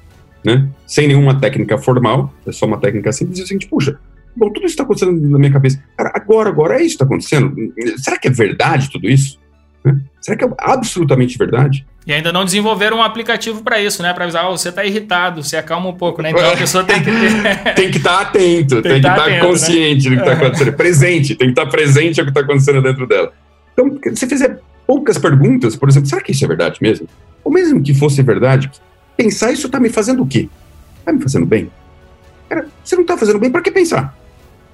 [0.44, 0.68] Né?
[0.86, 3.98] Sem nenhuma técnica formal, é só uma técnica simples, e a gente, puxa,
[4.36, 5.82] Bom, tudo isso está acontecendo na minha cabeça.
[5.96, 7.54] Cara, agora, agora é isso que está acontecendo.
[7.98, 9.38] Será que é verdade tudo isso?
[9.84, 9.98] Né?
[10.20, 11.86] Será que é absolutamente verdade?
[12.06, 14.12] E ainda não desenvolveram um aplicativo para isso, né?
[14.12, 16.30] Para avisar, oh, você está irritado, você acalma um pouco, né?
[16.30, 17.74] Então a pessoa tem que ter...
[17.74, 20.16] tem que estar tá atento, tem, tem que estar tá, tá consciente né?
[20.16, 23.32] do que está acontecendo, presente, tem que estar presente ao que está acontecendo dentro dela.
[23.72, 27.06] Então, se fizer poucas perguntas, por exemplo, será que isso é verdade mesmo?
[27.44, 28.70] Ou mesmo que fosse verdade,
[29.16, 30.48] pensar isso está me fazendo o quê?
[30.98, 31.70] Está me fazendo bem?
[32.50, 34.12] Cara, você não está fazendo bem, para que pensar?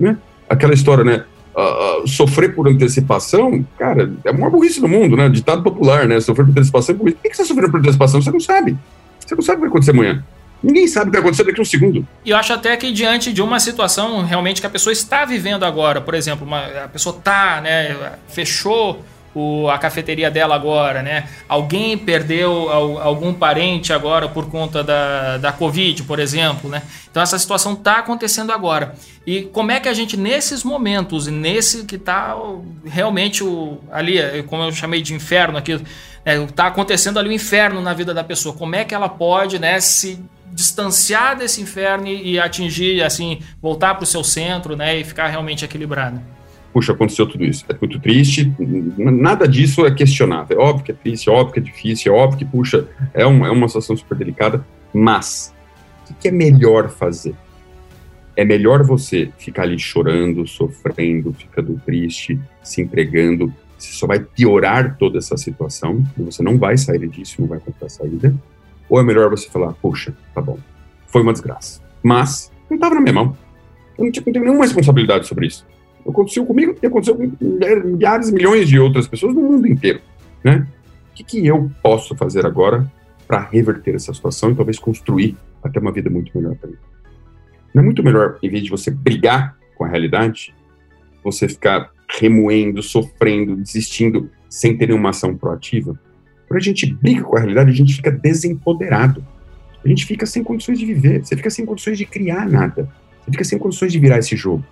[0.00, 0.16] Né?
[0.48, 1.24] Aquela história, né?
[1.54, 5.28] Uh, sofrer por antecipação, cara, é uma burrice do mundo, né?
[5.28, 6.18] Ditado popular, né?
[6.20, 7.16] Sofrer por antecipação é burrice.
[7.16, 8.22] Por que você está sofrendo por antecipação?
[8.22, 8.78] Você não sabe.
[9.20, 10.24] Você não sabe o que vai acontecer amanhã.
[10.62, 12.06] Ninguém sabe o que vai acontecer daqui a um segundo.
[12.24, 15.64] E eu acho até que diante de uma situação realmente que a pessoa está vivendo
[15.64, 17.94] agora, por exemplo, uma, a pessoa está, né,
[18.28, 19.04] fechou
[19.36, 21.28] o, a cafeteria dela agora, né?
[21.46, 26.82] Alguém perdeu algum parente agora por conta da, da Covid, por exemplo, né?
[27.10, 28.94] Então essa situação está acontecendo agora.
[29.26, 32.34] E como é que a gente, nesses momentos, nesse que está
[32.86, 35.72] realmente o, ali, como eu chamei de inferno aqui,
[36.24, 36.68] está né?
[36.70, 40.18] acontecendo ali o inferno na vida da pessoa, como é que ela pode né, se
[40.50, 45.62] distanciar desse inferno e atingir, assim, voltar para o seu centro né, e ficar realmente
[45.62, 46.35] equilibrado?
[46.76, 47.64] Puxa, aconteceu tudo isso.
[47.70, 48.52] É muito triste,
[48.98, 50.60] nada disso é questionável.
[50.60, 53.26] É óbvio que é triste, é óbvio que é difícil, é óbvio que, puxa, é,
[53.26, 54.62] um, é uma situação super delicada,
[54.92, 55.54] mas
[56.10, 57.34] o que é melhor fazer?
[58.36, 63.50] É melhor você ficar ali chorando, sofrendo, ficando triste, se entregando.
[63.78, 67.88] Você só vai piorar toda essa situação, você não vai sair disso, não vai encontrar
[67.88, 68.34] saída.
[68.86, 70.58] Ou é melhor você falar, poxa, tá bom,
[71.06, 71.80] foi uma desgraça.
[72.02, 73.34] Mas não estava na minha mão.
[73.96, 75.64] Eu não, tinha, não tenho nenhuma responsabilidade sobre isso
[76.08, 80.00] aconteceu comigo e aconteceu com milhares milhões de outras pessoas no mundo inteiro,
[80.44, 80.66] né?
[81.10, 82.90] O que, que eu posso fazer agora
[83.26, 86.76] para reverter essa situação e talvez construir até uma vida muito melhor para mim?
[87.74, 90.54] Não é muito melhor, em vez de você brigar com a realidade,
[91.22, 95.98] você ficar remoendo, sofrendo, desistindo, sem ter nenhuma ação proativa?
[96.46, 99.26] Quando a gente briga com a realidade, a gente fica desempoderado.
[99.84, 102.88] A gente fica sem condições de viver, você fica sem condições de criar nada,
[103.20, 104.64] você fica sem condições de virar esse jogo.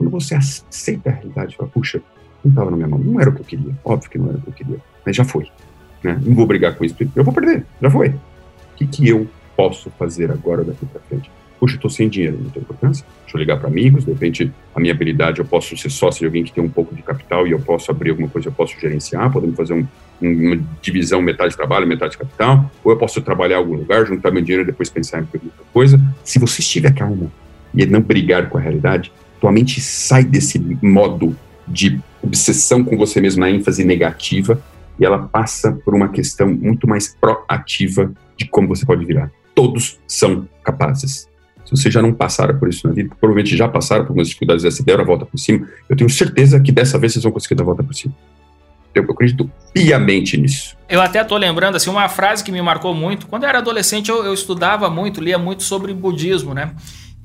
[0.00, 2.00] Quando você aceita a realidade, fala, puxa,
[2.42, 4.38] não estava na minha mão, não era o que eu queria, óbvio que não era
[4.38, 5.46] o que eu queria, mas já foi.
[6.02, 6.18] Né?
[6.24, 8.08] Não vou brigar com isso, eu vou perder, já foi.
[8.08, 8.14] O
[8.76, 11.30] que, que eu posso fazer agora daqui para frente?
[11.58, 13.04] Puxa, estou sem dinheiro, não tem importância.
[13.24, 16.24] Deixa eu ligar para amigos, de repente a minha habilidade, eu posso ser sócio de
[16.24, 18.80] alguém que tem um pouco de capital e eu posso abrir alguma coisa, eu posso
[18.80, 19.86] gerenciar, podemos fazer um,
[20.22, 24.06] uma divisão, metade de trabalho, metade de capital, ou eu posso trabalhar em algum lugar,
[24.06, 25.40] juntar meu dinheiro e depois pensar em outra
[25.74, 26.00] coisa.
[26.24, 27.30] Se você estiver calmo
[27.74, 31.36] e não brigar com a realidade, tua mente sai desse modo
[31.66, 34.62] de obsessão com você mesmo, na ênfase negativa,
[34.98, 39.30] e ela passa por uma questão muito mais proativa de como você pode virar.
[39.54, 41.28] Todos são capazes.
[41.64, 44.62] Se vocês já não passaram por isso na vida, provavelmente já passaram por algumas dificuldades
[44.64, 47.54] dessa, deram a volta por cima, eu tenho certeza que dessa vez vocês vão conseguir
[47.54, 48.14] dar a volta por cima.
[48.92, 50.76] Eu acredito piamente nisso.
[50.88, 53.28] Eu até estou lembrando assim uma frase que me marcou muito.
[53.28, 56.74] Quando eu era adolescente, eu, eu estudava muito, lia muito sobre budismo, né?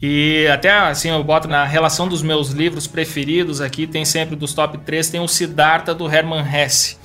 [0.02, 4.54] E até assim, eu boto na relação dos meus livros preferidos aqui, tem sempre dos
[4.54, 6.98] top 3, tem o Siddhartha do Hermann Hesse.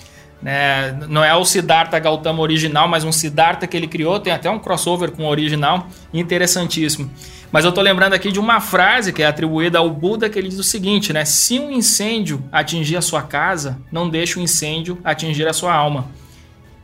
[0.42, 0.92] Né?
[1.08, 4.58] Não é o Siddhartha Gautama original, mas um Siddhartha que ele criou, tem até um
[4.58, 7.10] crossover com o original, interessantíssimo.
[7.52, 10.48] Mas eu tô lembrando aqui de uma frase que é atribuída ao Buda, que ele
[10.48, 11.24] diz o seguinte, né?
[11.24, 16.08] Se um incêndio atingir a sua casa, não deixe o incêndio atingir a sua alma.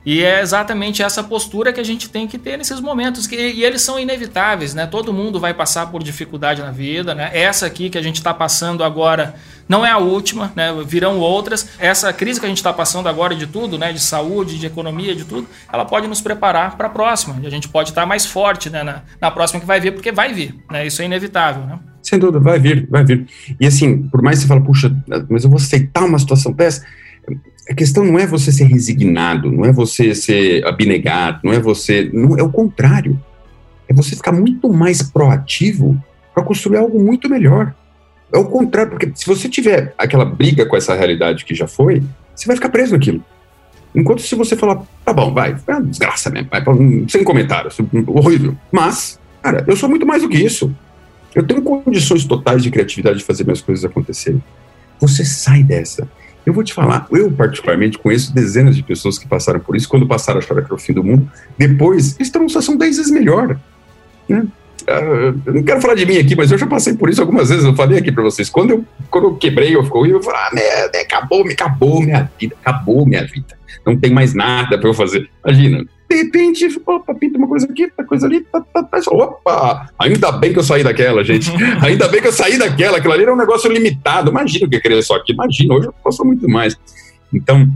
[0.07, 3.65] E é exatamente essa postura que a gente tem que ter nesses momentos, que, e
[3.65, 4.87] eles são inevitáveis, né?
[4.87, 7.29] Todo mundo vai passar por dificuldade na vida, né?
[7.35, 9.35] Essa aqui que a gente está passando agora
[9.69, 10.73] não é a última, né?
[10.87, 11.71] Virão outras.
[11.77, 13.93] Essa crise que a gente está passando agora de tudo, né?
[13.93, 17.35] De saúde, de economia, de tudo, ela pode nos preparar para a próxima.
[17.45, 18.85] A gente pode estar tá mais forte, né?
[18.85, 20.87] Na, na próxima que vai vir, porque vai vir, né?
[20.87, 21.81] Isso é inevitável, né?
[22.01, 23.27] Sem dúvida, vai vir, vai vir.
[23.59, 24.95] E assim, por mais que você fale, puxa,
[25.29, 26.87] mas eu vou aceitar uma situação dessa
[27.69, 32.09] a questão não é você ser resignado, não é você ser abnegado, não é você.
[32.13, 33.21] Não, é o contrário.
[33.89, 36.01] É você ficar muito mais proativo
[36.35, 37.75] para construir algo muito melhor.
[38.33, 42.03] É o contrário, porque se você tiver aquela briga com essa realidade que já foi,
[42.35, 43.23] você vai ficar preso naquilo.
[43.95, 46.63] Enquanto se você falar, tá bom, vai, é uma desgraça mesmo, vai,
[47.09, 48.55] sem comentários, horrível.
[48.71, 50.75] Mas, cara, eu sou muito mais do que isso.
[51.35, 54.43] Eu tenho condições totais de criatividade de fazer minhas coisas acontecerem.
[55.01, 56.09] Você sai dessa.
[56.47, 60.07] Eu vou te falar, eu particularmente conheço dezenas de pessoas que passaram por isso, quando
[60.07, 61.29] passaram a achar que era o fim do mundo,
[61.59, 63.59] depois estão numa situação 10 vezes melhor.
[64.29, 64.47] Né?
[64.89, 67.49] Uh, eu não quero falar de mim aqui, mas eu já passei por isso algumas
[67.49, 68.49] vezes, eu falei aqui para vocês.
[68.49, 72.55] Quando eu, quando eu quebrei, eu ficou eu falei, ah, merda, acabou, acabou minha vida,
[72.63, 73.59] acabou minha vida.
[73.85, 75.29] Não tem mais nada para eu fazer.
[75.45, 79.91] Imagina, de repente, opa, pinta uma coisa aqui, outra coisa ali, tá, tá, tá, opa,
[79.99, 81.51] ainda bem que eu saí daquela, gente.
[81.83, 84.31] ainda bem que eu saí daquela, aquilo ali era um negócio limitado.
[84.31, 86.77] Imagina o que eu queria só aqui, imagina, hoje eu posso muito mais.
[87.33, 87.69] Então,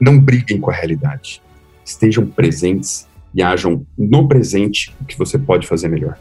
[0.00, 1.42] não briguem com a realidade.
[1.84, 6.16] Estejam presentes e ajam no presente o que você pode fazer melhor.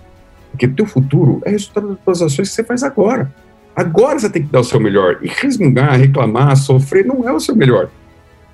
[0.51, 3.33] Porque o teu futuro é resultado das ações que você faz agora.
[3.75, 5.19] Agora você tem que dar o seu melhor.
[5.21, 7.89] E resmungar, reclamar, sofrer não é o seu melhor.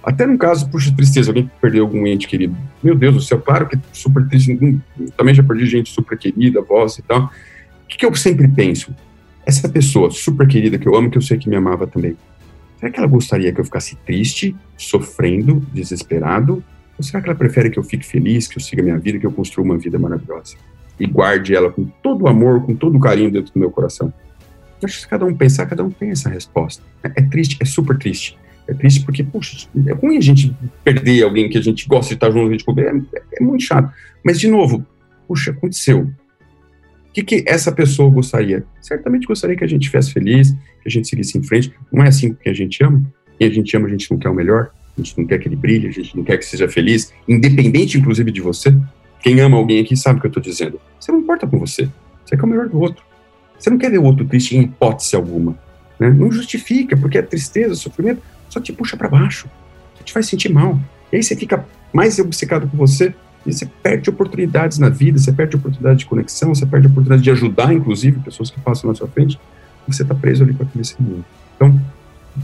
[0.05, 2.55] Até no caso, puxa, tristeza, alguém que perdeu algum ente querido.
[2.83, 4.79] Meu Deus do céu, claro que super triste.
[5.17, 7.23] Também já perdi gente super querida, voz e tal.
[7.25, 8.93] O que, que eu sempre penso?
[9.43, 12.15] Essa pessoa super querida que eu amo, que eu sei que me amava também,
[12.79, 16.63] será que ela gostaria que eu ficasse triste, sofrendo, desesperado?
[16.99, 19.25] Ou será que ela prefere que eu fique feliz, que eu siga minha vida, que
[19.25, 20.55] eu construa uma vida maravilhosa?
[20.99, 24.13] E guarde ela com todo o amor, com todo o carinho dentro do meu coração?
[24.83, 26.83] Acho que se cada um pensar, cada um tem essa resposta.
[27.03, 28.37] É, é triste, é super triste
[28.67, 32.15] É triste porque, puxa, é ruim a gente perder alguém que a gente gosta de
[32.15, 33.93] estar junto, a gente é, é muito chato.
[34.23, 34.85] Mas, de novo,
[35.27, 36.01] puxa, aconteceu.
[36.01, 38.65] O que, que essa pessoa gostaria?
[38.81, 41.71] Certamente gostaria que a gente estivesse feliz, que a gente seguisse em frente.
[41.91, 43.03] Não é assim que a gente ama?
[43.39, 45.47] E a gente ama, a gente não quer o melhor, a gente não quer que
[45.47, 48.75] ele brilhe, a gente não quer que seja feliz, independente, inclusive, de você.
[49.21, 50.79] Quem ama alguém aqui sabe o que eu estou dizendo.
[50.99, 51.89] Você não importa com você,
[52.25, 53.03] você quer o melhor do outro.
[53.57, 55.57] Você não quer ver o outro triste em hipótese alguma.
[55.99, 56.09] Né?
[56.09, 58.21] Não justifica, porque a tristeza, sofrimento,
[58.55, 59.49] só te puxa para baixo,
[59.97, 60.79] só te faz sentir mal.
[61.11, 63.13] E aí você fica mais obcecado com você,
[63.45, 67.29] e você perde oportunidades na vida, você perde oportunidade de conexão, você perde oportunidade de
[67.29, 69.39] ajudar, inclusive, pessoas que passam na sua frente,
[69.87, 71.25] você está preso ali com aquele mundo.
[71.55, 71.79] Então,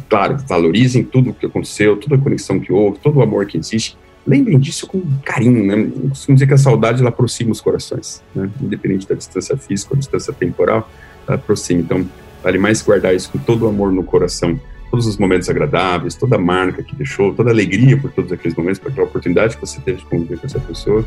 [0.08, 3.58] claro, valorizem tudo o que aconteceu, toda a conexão que houve, todo o amor que
[3.58, 3.98] existe.
[4.28, 5.90] Lembrem disso com carinho, né?
[6.10, 8.48] Costumo dizer que a saudade ela aproxima os corações, né?
[8.62, 10.88] Independente da distância física ou distância temporal,
[11.28, 11.82] ela aproxima.
[11.82, 12.08] Então,
[12.44, 14.60] vale mais guardar isso com todo o amor no coração,
[14.92, 18.56] todos os momentos agradáveis, toda a marca que deixou, toda a alegria por todos aqueles
[18.56, 21.06] momentos, por aquela oportunidade que você teve de conviver com essa pessoa,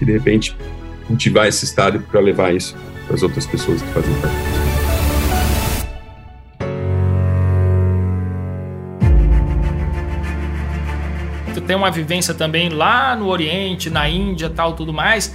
[0.00, 0.56] e de repente
[1.08, 4.66] cultivar esse estado para levar isso para as outras pessoas que fazem parte.
[11.66, 15.34] tem uma vivência também lá no Oriente, na Índia, tal, tudo mais.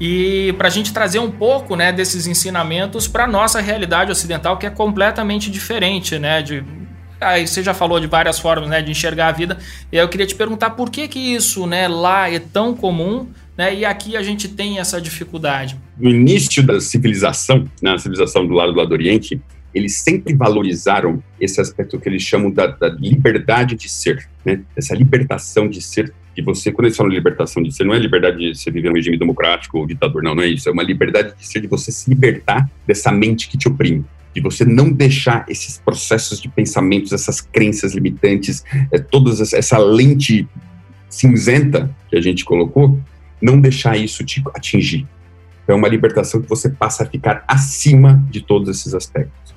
[0.00, 4.66] E para a gente trazer um pouco né, desses ensinamentos para nossa realidade ocidental, que
[4.66, 6.40] é completamente diferente, né?
[6.40, 6.64] De,
[7.22, 9.58] aí você já falou de várias formas né, de enxergar a vida.
[9.90, 13.84] Eu queria te perguntar por que, que isso né, lá é tão comum né, e
[13.84, 15.76] aqui a gente tem essa dificuldade.
[15.98, 19.40] No início da civilização, na civilização do lado do lado Oriente,
[19.74, 24.60] eles sempre valorizaram esse aspecto que eles chamam da, da liberdade de ser, né?
[24.76, 28.38] Essa libertação de ser que você, quando eles falam libertação de ser, não é liberdade
[28.38, 30.68] de você viver um regime democrático ou ditador, não, não é isso.
[30.68, 34.04] É uma liberdade de ser, de você se libertar dessa mente que te oprime,
[34.34, 40.48] de você não deixar esses processos de pensamentos, essas crenças limitantes, é, toda essa lente
[41.08, 42.98] cinzenta que a gente colocou,
[43.40, 45.06] não deixar isso te atingir.
[45.68, 49.54] É uma libertação que você passa a ficar acima de todos esses aspectos.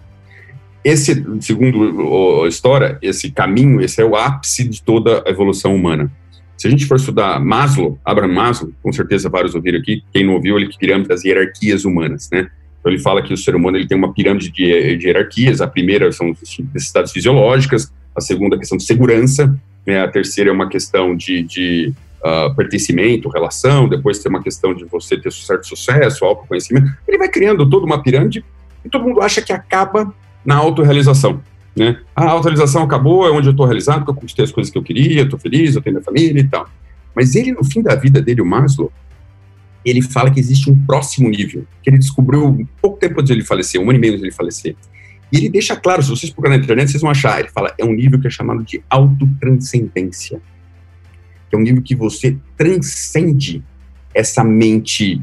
[0.84, 6.12] Esse, segundo a história, esse caminho, esse é o ápice de toda a evolução humana.
[6.58, 10.34] Se a gente for estudar Maslow, Abraham Maslow, com certeza vários ouviram aqui, quem não
[10.34, 12.50] ouviu, ele pirâmide das hierarquias humanas, né?
[12.86, 15.66] Então ele fala que o ser humano ele tem uma pirâmide de, de hierarquias, a
[15.66, 16.36] primeira são
[16.72, 20.04] necessidades fisiológicas, a segunda é a questão de segurança, né?
[20.04, 21.92] a terceira é uma questão de, de
[22.24, 27.28] uh, pertencimento, relação, depois tem uma questão de você ter certo sucesso, autoconhecimento, ele vai
[27.28, 28.46] criando toda uma pirâmide
[28.86, 30.14] e todo mundo acha que acaba
[30.46, 31.42] na autorrealização.
[31.76, 32.00] Né?
[32.16, 34.84] A autorrealização acabou, é onde eu estou realizado, porque eu conquistei as coisas que eu
[34.84, 36.70] queria, estou feliz, eu tenho minha família e tal.
[37.16, 38.92] Mas ele, no fim da vida dele, o Maslow,
[39.90, 43.44] ele fala que existe um próximo nível, que ele descobriu pouco tempo antes de ele
[43.44, 44.76] falecer, um ano e meio antes de ele falecer.
[45.32, 47.86] E ele deixa claro, se vocês procurarem na internet, vocês vão achar, ele fala, é
[47.86, 50.42] um nível que é chamado de autotranscendência.
[51.52, 53.64] É um nível que você transcende
[54.14, 55.22] essa mente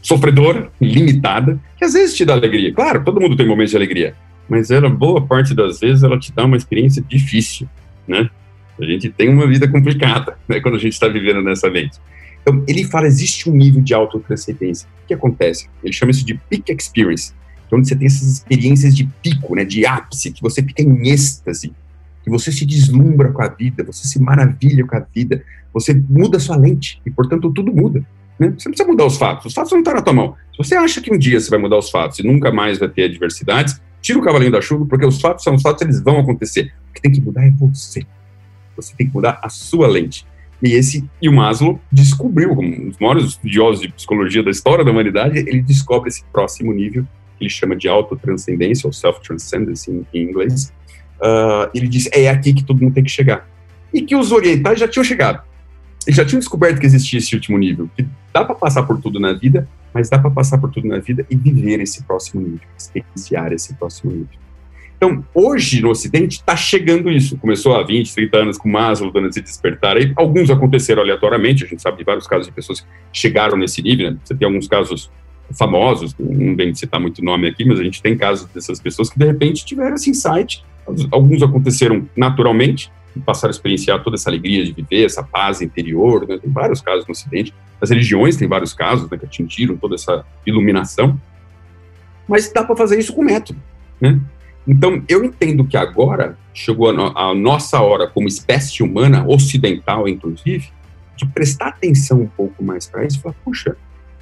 [0.00, 2.72] sofredora, limitada, que às vezes te dá alegria.
[2.72, 4.14] Claro, todo mundo tem momentos de alegria,
[4.48, 7.68] mas ela, boa parte das vezes, ela te dá uma experiência difícil,
[8.06, 8.28] né?
[8.80, 11.98] A gente tem uma vida complicada, né, quando a gente está vivendo nessa mente.
[12.42, 14.88] Então, ele fala, existe um nível de autotranscendência.
[15.04, 15.68] O que acontece?
[15.82, 17.32] Ele chama isso de peak experience,
[17.70, 21.08] é onde você tem essas experiências de pico, né, de ápice, que você fica em
[21.08, 21.72] êxtase,
[22.22, 26.38] que você se deslumbra com a vida, você se maravilha com a vida, você muda
[26.38, 28.04] sua lente, e, portanto, tudo muda.
[28.38, 28.54] Né?
[28.58, 30.34] Você não precisa mudar os fatos, os fatos não estão na tua mão.
[30.52, 32.88] Se você acha que um dia você vai mudar os fatos e nunca mais vai
[32.88, 36.18] ter adversidades, tira o cavalinho da chuva, porque os fatos são os fatos, eles vão
[36.18, 36.72] acontecer.
[36.90, 38.04] O que tem que mudar é você.
[38.76, 40.26] Você tem que mudar a sua lente.
[40.62, 44.84] E esse e o Maslow descobriu, como um dos maiores estudiosos de psicologia da história
[44.84, 47.04] da humanidade, ele descobre esse próximo nível
[47.36, 50.72] que ele chama de autotranscendência ou self-transcendence em, em, inglês.
[51.20, 53.48] Uh, ele diz é aqui que todo mundo tem que chegar.
[53.92, 55.42] E que os orientais já tinham chegado
[56.06, 59.20] eles já tinham descoberto que existia esse último nível, que dá para passar por tudo
[59.20, 62.60] na vida, mas dá para passar por tudo na vida e viver esse próximo nível,
[62.76, 64.41] experienciar esse próximo nível.
[65.02, 67.36] Então, hoje no Ocidente está chegando isso.
[67.36, 70.12] Começou há 20, 30 anos com Maslow dando esse despertar aí.
[70.14, 74.12] Alguns aconteceram aleatoriamente, a gente sabe de vários casos de pessoas que chegaram nesse nível.
[74.12, 74.18] Né?
[74.22, 75.10] Você tem alguns casos
[75.58, 79.18] famosos, não vem citar muito nome aqui, mas a gente tem casos dessas pessoas que
[79.18, 80.64] de repente tiveram esse insight.
[81.10, 82.88] Alguns aconteceram naturalmente,
[83.26, 86.38] passaram a experienciar toda essa alegria de viver, essa paz interior, né?
[86.38, 90.24] tem vários casos no Ocidente, as religiões têm vários casos né, que atingiram toda essa
[90.46, 91.20] iluminação,
[92.28, 93.60] mas dá para fazer isso com método,
[94.00, 94.20] né?
[94.66, 100.08] Então, eu entendo que agora chegou a, no, a nossa hora, como espécie humana, ocidental
[100.08, 100.70] inclusive,
[101.16, 103.76] de prestar atenção um pouco mais para isso e falar, puxa,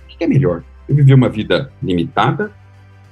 [0.04, 0.62] o que é melhor?
[0.88, 2.52] Eu viver uma vida limitada,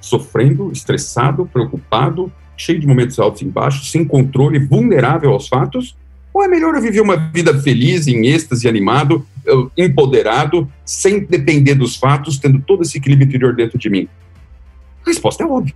[0.01, 5.95] sofrendo, estressado, preocupado, cheio de momentos altos e baixos, sem controle, vulnerável aos fatos?
[6.33, 9.25] Ou é melhor eu viver uma vida feliz, em êxtase, animado,
[9.77, 14.07] empoderado, sem depender dos fatos, tendo todo esse equilíbrio interior dentro de mim?
[15.05, 15.73] A resposta é óbvia,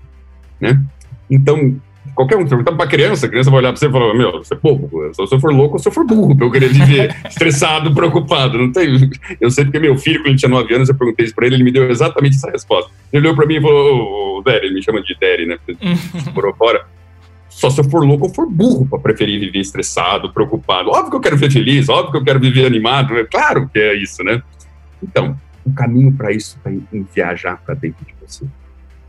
[0.59, 0.83] né?
[1.29, 1.75] Então,
[2.13, 4.53] qualquer um, perguntar para criança, a criança vai olhar para você e falar, meu, você
[4.53, 7.15] é bobo, se eu for louco ou se eu for burro, para eu querer viver
[7.27, 9.09] estressado, preocupado, não tem,
[9.39, 11.55] eu sei porque meu filho, quando ele tinha 9 anos, eu perguntei isso para ele,
[11.55, 14.75] ele me deu exatamente essa resposta, ele olhou para mim e falou, ô, Derry, ele
[14.75, 15.57] me chama de Derry, né,
[16.33, 16.85] por fora,
[17.49, 21.15] só se eu for louco ou for burro para preferir viver estressado, preocupado, óbvio que
[21.15, 24.23] eu quero viver feliz, óbvio que eu quero viver animado, é claro que é isso,
[24.23, 24.41] né,
[25.01, 28.45] então, o caminho para isso está em, em viajar para dentro de você,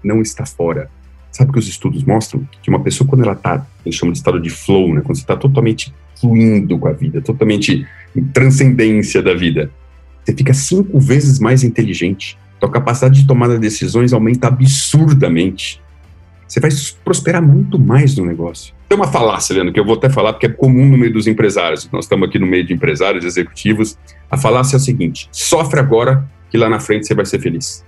[0.02, 0.88] não está fora,
[1.34, 4.40] Sabe que os estudos mostram que uma pessoa, quando ela está, eles chamam de estado
[4.40, 5.00] de flow, né?
[5.00, 9.68] Quando você está totalmente fluindo com a vida, totalmente em transcendência da vida,
[10.24, 12.38] você fica cinco vezes mais inteligente.
[12.60, 15.82] Tua capacidade de tomada de decisões aumenta absurdamente.
[16.46, 16.70] Você vai
[17.04, 18.72] prosperar muito mais no negócio.
[18.88, 21.26] Tem uma falácia, Leandro, que eu vou até falar porque é comum no meio dos
[21.26, 21.90] empresários.
[21.90, 23.98] Nós estamos aqui no meio de empresários, executivos.
[24.30, 27.84] A falácia é o seguinte: sofre agora que lá na frente você vai ser feliz.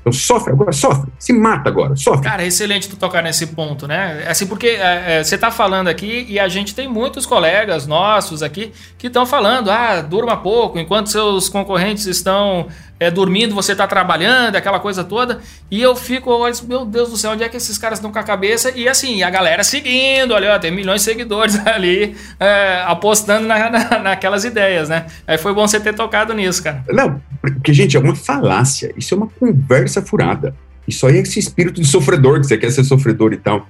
[0.00, 2.22] Então sofre agora, sofre, se mata agora, sofre.
[2.22, 4.24] Cara, excelente tu tocar nesse ponto, né?
[4.26, 8.42] Assim, porque é, é, você está falando aqui e a gente tem muitos colegas nossos
[8.42, 12.66] aqui que estão falando, ah, durma pouco, enquanto seus concorrentes estão
[13.00, 15.40] é, dormindo, você está trabalhando, aquela coisa toda.
[15.70, 18.18] E eu fico, olha, meu Deus do céu, onde é que esses caras estão com
[18.18, 18.70] a cabeça?
[18.76, 23.70] E assim, a galera seguindo, olha, ó, tem milhões de seguidores ali é, apostando na,
[23.70, 25.06] na, naquelas ideias, né?
[25.26, 26.84] Aí foi bom você ter tocado nisso, cara.
[26.90, 30.54] Não, porque, gente, é uma falácia, isso é uma conversa furada.
[30.86, 33.66] Isso aí é esse espírito de sofredor, que você quer ser sofredor e tal.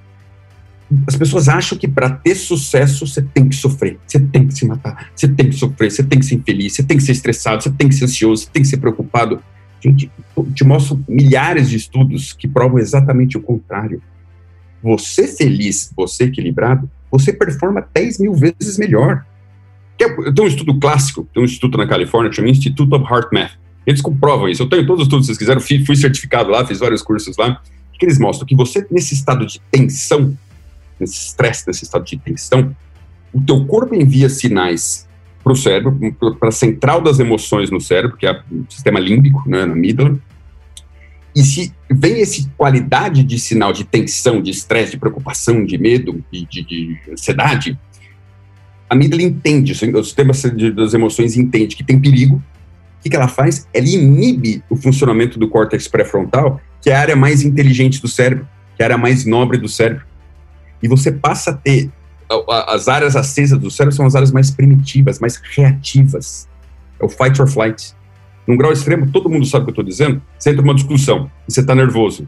[1.07, 4.65] As pessoas acham que para ter sucesso você tem que sofrer, você tem que se
[4.65, 7.63] matar, você tem que sofrer, você tem que ser infeliz, você tem que ser estressado,
[7.63, 9.41] você tem que ser ansioso, você tem que ser preocupado.
[9.79, 10.11] Gente,
[10.53, 14.01] te mostro milhares de estudos que provam exatamente o contrário.
[14.83, 19.25] Você feliz, você equilibrado, você performa 10 mil vezes melhor.
[19.97, 23.51] Eu tenho um estudo clássico, tem um instituto na Califórnia, chama Institute of Heart Math.
[23.85, 24.63] Eles comprovam isso.
[24.63, 27.61] Eu tenho todos os estudos, se vocês quiserem, fui certificado lá, fiz vários cursos lá.
[27.99, 30.35] Que eles mostram que você, nesse estado de tensão,
[31.01, 32.75] nesse estresse, nesse estado de tensão,
[33.33, 35.07] o teu corpo envia sinais
[35.43, 35.97] para o cérebro,
[36.39, 40.17] para a central das emoções no cérebro, que é o sistema límbico, né, na amígdala.
[41.35, 46.23] E se vem essa qualidade de sinal de tensão, de estresse, de preocupação, de medo,
[46.31, 47.79] de, de, de ansiedade,
[48.89, 50.33] a amígdala entende, o sistema
[50.75, 52.35] das emoções entende que tem perigo.
[52.35, 53.67] O que, que ela faz?
[53.73, 58.47] Ela inibe o funcionamento do córtex pré-frontal, que é a área mais inteligente do cérebro,
[58.75, 60.10] que é a área mais nobre do cérebro
[60.81, 61.91] e você passa a ter
[62.67, 66.47] as áreas acesas do cérebro são as áreas mais primitivas, mais reativas.
[66.99, 67.93] É o fight or flight.
[68.47, 70.21] Num grau extremo, todo mundo sabe o que eu estou dizendo.
[70.37, 72.27] Você entra numa discussão e você está nervoso.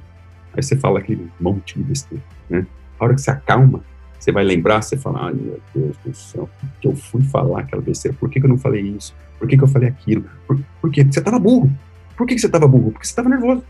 [0.56, 2.24] Aí você fala aquele monte de besteira.
[2.50, 2.66] Né?
[3.00, 3.82] A hora que você acalma,
[4.20, 6.50] você vai lembrar, você fala, ai meu Deus do céu,
[6.80, 8.16] que eu fui falar aquela besteira?
[8.20, 9.16] Por que, que eu não falei isso?
[9.40, 10.26] Por que, que eu falei aquilo?
[10.48, 11.04] Por, por quê?
[11.04, 11.72] Porque você estava burro.
[12.16, 12.92] Por que, que você estava burro?
[12.92, 13.64] Porque você estava nervoso.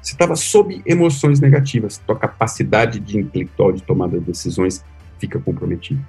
[0.00, 4.84] Você estava sob emoções negativas, tua capacidade de intelectual de tomada de decisões
[5.18, 6.00] fica comprometida.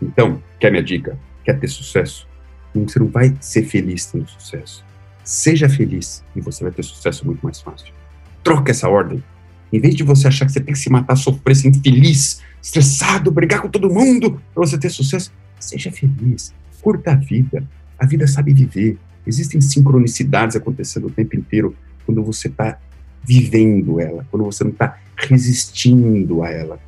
[0.00, 1.18] Então, quer minha dica?
[1.44, 2.26] Quer ter sucesso?
[2.74, 4.84] Você não vai ser feliz tendo sucesso.
[5.22, 7.92] Seja feliz e você vai ter sucesso muito mais fácil.
[8.42, 9.22] Troca essa ordem.
[9.72, 13.30] Em vez de você achar que você tem que se matar, sofrer, ser infeliz, estressado,
[13.30, 16.52] brigar com todo mundo para você ter sucesso, seja feliz.
[16.80, 17.66] Curta a vida.
[17.98, 18.98] A vida sabe viver.
[19.26, 21.74] Existem sincronicidades acontecendo o tempo inteiro
[22.04, 22.78] quando você está
[23.24, 26.78] vivendo ela, quando você não está resistindo a ela.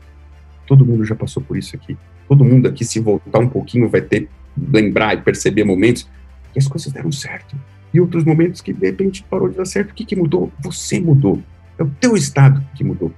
[0.66, 1.96] Todo mundo já passou por isso aqui.
[2.28, 6.08] Todo mundo aqui, se voltar um pouquinho, vai ter lembrar e perceber momentos
[6.52, 7.56] que as coisas deram certo.
[7.92, 9.90] E outros momentos que, de repente, parou de dar certo.
[9.90, 10.52] O que, que mudou?
[10.60, 11.40] Você mudou.
[11.78, 13.12] É o teu estado que mudou.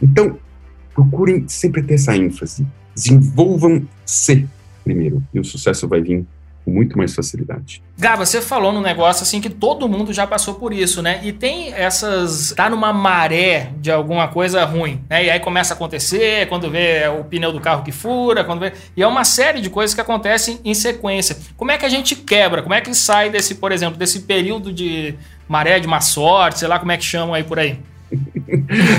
[0.00, 0.38] Então,
[0.94, 2.66] procurem sempre ter essa ênfase.
[2.94, 4.46] Desenvolvam-se
[4.84, 5.22] primeiro.
[5.34, 6.24] E o sucesso vai vir
[6.66, 7.80] com muito mais facilidade.
[7.96, 11.20] Gaba, você falou num negócio assim que todo mundo já passou por isso, né?
[11.22, 12.52] E tem essas.
[12.56, 15.26] tá numa maré de alguma coisa ruim, né?
[15.26, 18.72] E aí começa a acontecer, quando vê o pneu do carro que fura, quando vê.
[18.96, 21.36] E é uma série de coisas que acontecem em sequência.
[21.56, 22.62] Como é que a gente quebra?
[22.62, 25.14] Como é que sai desse, por exemplo, desse período de
[25.46, 27.78] maré de má sorte, sei lá como é que chamam aí por aí?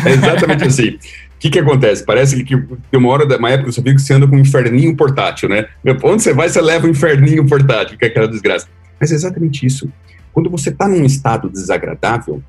[0.05, 0.97] é exatamente assim.
[1.37, 2.03] O que, que acontece?
[2.03, 4.95] Parece que tem uma hora, uma época eu sabia que você anda com um inferninho
[4.95, 5.67] portátil, né?
[6.03, 8.67] Onde você vai, você leva um inferninho portátil, que é aquela desgraça.
[8.99, 9.87] Mas é exatamente isso.
[10.33, 12.41] Quando você está num estado desagradável,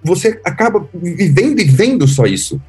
[0.00, 2.60] você acaba vivendo e vendo só isso.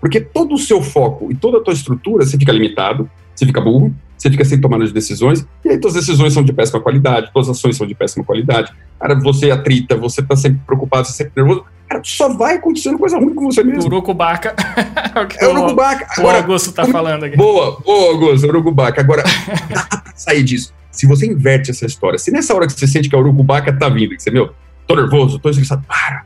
[0.00, 3.60] Porque todo o seu foco e toda a tua estrutura, você fica limitado, você fica
[3.60, 6.80] burro, você fica sem tomar as decisões, e aí todas as decisões são de péssima
[6.80, 8.72] qualidade, todas as ações são de péssima qualidade.
[8.98, 11.64] Cara, você atrita, você tá sempre preocupado, você sempre nervoso.
[11.88, 13.84] Cara, só vai acontecendo coisa ruim com você mesmo.
[13.84, 14.54] Urucubaca.
[15.40, 16.06] é o Urucubaca.
[16.18, 17.36] Agora, o Augusto tá falando aqui.
[17.36, 19.00] Boa, boa, Augusto, Urucubaca.
[19.00, 19.22] Agora,
[19.72, 20.74] dá pra sair disso.
[20.90, 23.88] Se você inverte essa história, se nessa hora que você sente que a Urucubaca tá
[23.88, 24.52] vindo, que você, meu,
[24.86, 26.24] tô nervoso, tô estressado, para,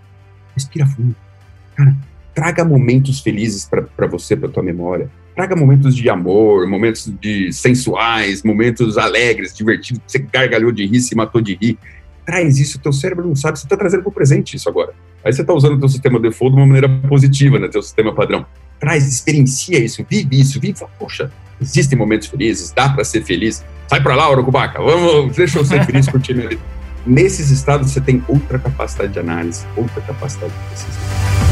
[0.57, 1.14] respira fundo.
[1.76, 1.95] Cara,
[2.34, 5.11] traga momentos felizes para você, para tua memória.
[5.34, 11.14] Traga momentos de amor, momentos de sensuais, momentos alegres, divertidos, você gargalhou de rir, se
[11.14, 11.78] matou de rir.
[12.24, 14.92] Traz isso, teu cérebro não sabe, você está trazendo para o presente isso agora.
[15.24, 18.14] Aí você está usando o teu sistema default de uma maneira positiva, né, teu sistema
[18.14, 18.44] padrão.
[18.78, 23.64] Traz, experiencia isso, vive isso, vive, poxa, existem momentos felizes, dá para ser feliz.
[23.88, 26.62] Sai para lá, Orocubaca, vamos, deixa eu ser feliz curtir minha vida.
[27.06, 31.51] Nesses estados você tem outra capacidade de análise, outra capacidade de decisão.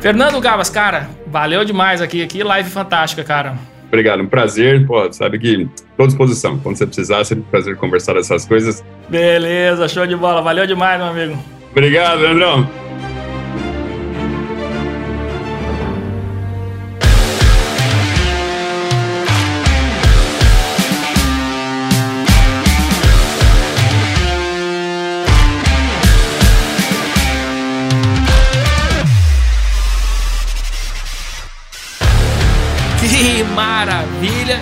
[0.00, 3.54] Fernando Gabas, cara, valeu demais aqui, aqui live fantástica, cara.
[3.88, 6.58] Obrigado, um prazer, pô, sabe que estou à disposição.
[6.58, 8.84] Quando você precisar, sempre um prazer conversar dessas coisas.
[9.08, 11.38] Beleza, show de bola, valeu demais, meu amigo.
[11.72, 12.68] Obrigado, Leandrão.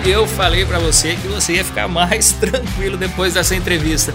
[0.05, 4.13] Eu falei para você que você ia ficar mais tranquilo depois dessa entrevista.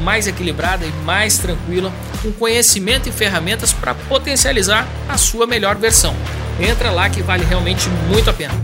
[0.00, 6.14] mais equilibrada e mais tranquila, com conhecimento e ferramentas para potencializar a sua melhor versão.
[6.60, 8.54] Entra lá que vale realmente muito a pena.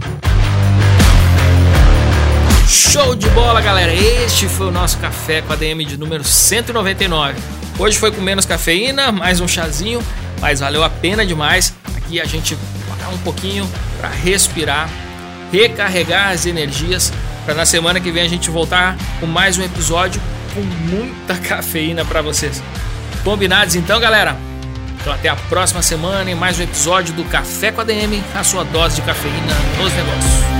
[2.71, 3.93] Show de bola, galera!
[3.93, 7.35] Este foi o nosso café com a DM de número 199.
[7.77, 10.01] Hoje foi com menos cafeína, mais um chazinho,
[10.41, 12.57] mas valeu a pena demais aqui a gente
[12.89, 13.69] parar um pouquinho
[13.99, 14.89] para respirar,
[15.51, 17.13] recarregar as energias,
[17.45, 20.23] para na semana que vem a gente voltar com mais um episódio
[20.55, 22.63] com muita cafeína para vocês.
[23.25, 24.37] Combinados então, galera?
[25.01, 28.45] Então até a próxima semana em mais um episódio do Café com a DM, a
[28.45, 30.60] sua dose de cafeína nos negócios.